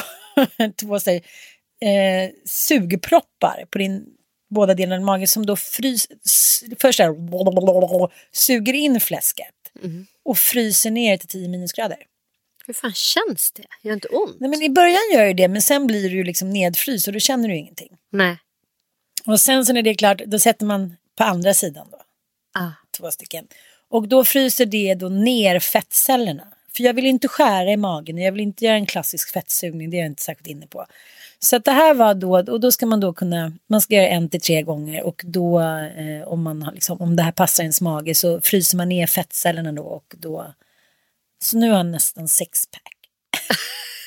[0.80, 1.22] två så här,
[1.82, 4.06] eh, sugproppar på din
[4.50, 9.54] båda delarna av magen som då frys, s- först där, suger in fläsket
[10.26, 11.98] och fryser ner till 10 minusgrader.
[12.68, 13.64] Hur fan känns det?
[13.84, 14.40] Gör inte ont?
[14.40, 17.14] Nej, men I början gör det det, men sen blir du ju liksom nedfryst och
[17.14, 17.98] då känner du ingenting.
[18.12, 18.38] Nej.
[19.26, 22.02] Och sen så när det är klart, då sätter man på andra sidan då,
[22.60, 22.72] Ah.
[22.98, 23.48] två stycken.
[23.90, 26.48] Och då fryser det då ner fettcellerna.
[26.78, 29.98] För jag vill inte skära i magen, jag vill inte göra en klassisk fettsugning, det
[29.98, 30.86] är jag inte särskilt inne på.
[31.40, 34.08] Så att det här var då, och då ska man då kunna, man ska göra
[34.08, 37.64] en till tre gånger och då eh, om, man har liksom, om det här passar
[37.64, 40.54] ens mage så fryser man ner fettcellerna då och då.
[41.40, 42.82] Så nu har jag nästan sexpack.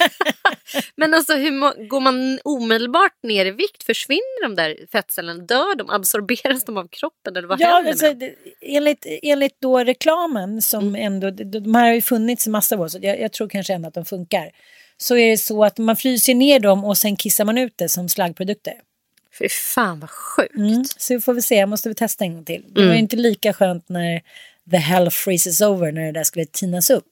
[0.96, 3.82] Men alltså hur går man omedelbart ner i vikt?
[3.82, 5.42] Försvinner de där fettcellerna?
[5.42, 5.90] Dör de?
[5.90, 7.36] Absorberas de av kroppen?
[7.36, 12.02] Eller vad Ja, alltså, det, enligt, enligt då reklamen som ändå, de, här har ju
[12.02, 14.50] funnits i massa år så jag, jag tror kanske ändå att de funkar.
[14.96, 17.88] Så är det så att man fryser ner dem och sen kissar man ut det
[17.88, 18.74] som slaggprodukter.
[19.38, 20.56] Fy fan vad sjukt.
[20.56, 20.84] Mm.
[20.84, 22.64] Så vi får vi se, jag måste väl testa en gång till.
[22.68, 24.22] Det var ju inte lika skönt när
[24.70, 27.04] the hell freezes over när det där skulle tinas upp.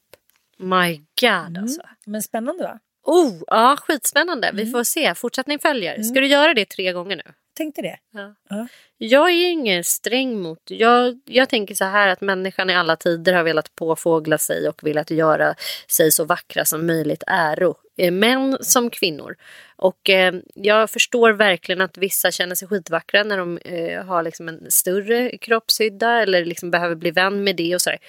[0.59, 1.81] My god alltså.
[2.05, 2.79] Men spännande va?
[3.03, 4.47] Oh, ja, skitspännande.
[4.47, 4.65] Mm.
[4.65, 5.15] Vi får se.
[5.15, 6.03] Fortsättning följer.
[6.03, 7.33] Ska du göra det tre gånger nu?
[7.59, 7.99] Tänkte det.
[8.11, 8.35] Ja.
[8.49, 8.67] Ja.
[8.97, 10.59] Jag är ingen sträng mot...
[10.65, 14.83] Jag, jag tänker så här att människan i alla tider har velat påfågla sig och
[14.83, 15.55] velat göra
[15.87, 17.75] sig så vackra som möjligt äro.
[17.97, 19.35] Eh, Män som kvinnor.
[19.75, 24.47] Och eh, jag förstår verkligen att vissa känner sig skitvackra när de eh, har liksom
[24.47, 27.99] en större kroppshydda eller liksom behöver bli vän med det och sådär.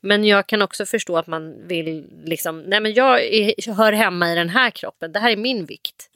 [0.00, 4.32] Men jag kan också förstå att man vill liksom, nej men jag är, hör hemma
[4.32, 6.10] i den här kroppen, det här är min vikt.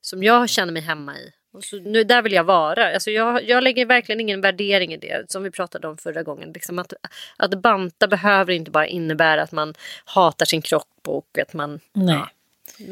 [0.00, 1.32] Som jag känner mig hemma i.
[1.54, 2.94] Och så, nu, där vill jag vara.
[2.94, 5.30] Alltså jag, jag lägger verkligen ingen värdering i det.
[5.30, 6.52] Som vi pratade om förra gången.
[6.52, 6.92] Liksom att,
[7.36, 9.74] att banta behöver inte bara innebära att man
[10.04, 11.80] hatar sin kropp och att man...
[11.92, 12.16] Nej.
[12.16, 12.28] Ja,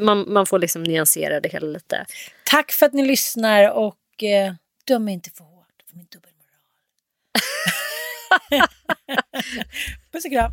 [0.04, 2.06] man, man får liksom nyansera det hela lite.
[2.44, 6.38] Tack för att ni lyssnar och eh, döm inte för hårt för min dubbelmoral.
[10.12, 10.52] Puss och kram.